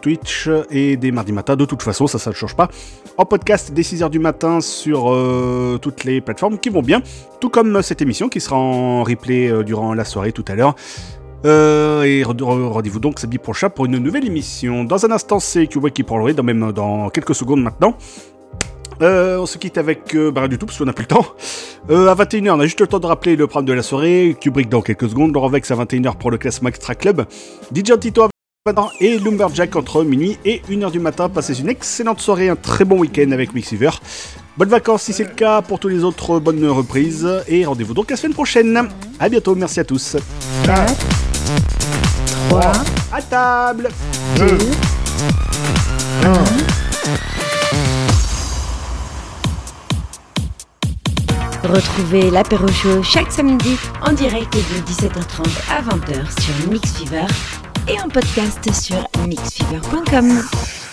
[0.00, 2.68] Twitch et des mardis matins, de toute façon, ça, ça ne change pas.
[3.16, 5.16] En podcast dès 6h du matin sur
[5.80, 7.00] toutes les plateformes qui vont bien,
[7.40, 10.74] tout comme cette émission qui sera en replay durant la soirée tout à l'heure.
[11.44, 14.84] Euh, et re- re- rendez-vous donc samedi prochain pour une nouvelle émission.
[14.84, 17.96] Dans un instant, c'est Cuba qui prend le rythme, même dans quelques secondes maintenant.
[19.00, 21.08] Euh, on se quitte avec euh, bah, rien du tout parce qu'on n'a plus le
[21.08, 21.24] temps.
[21.90, 24.36] Euh, à 21h, on a juste le temps de rappeler le programme de la soirée.
[24.40, 25.32] Kubrick dans quelques secondes.
[25.32, 27.24] Laurent Vex à 21h pour le classement Extra Club.
[27.72, 28.30] DJ Tito à 20h
[29.00, 31.28] et Lumberjack entre minuit et 1h du matin.
[31.28, 33.90] Passez une excellente soirée, un très bon week-end avec Mixiver.
[34.56, 35.62] Bonnes vacances si c'est le cas.
[35.62, 37.28] Pour tous les autres, bonnes reprises.
[37.48, 38.88] Et rendez-vous donc la semaine prochaine.
[39.18, 40.16] À bientôt, merci à tous.
[42.48, 42.72] 3,
[43.12, 43.88] À table
[44.36, 44.58] 2,
[46.24, 46.32] 1.
[51.64, 57.26] Retrouvez l'apéro show chaque samedi en direct de 17h30 à 20h sur Mix Fever
[57.88, 60.87] et en podcast sur mixfever.com.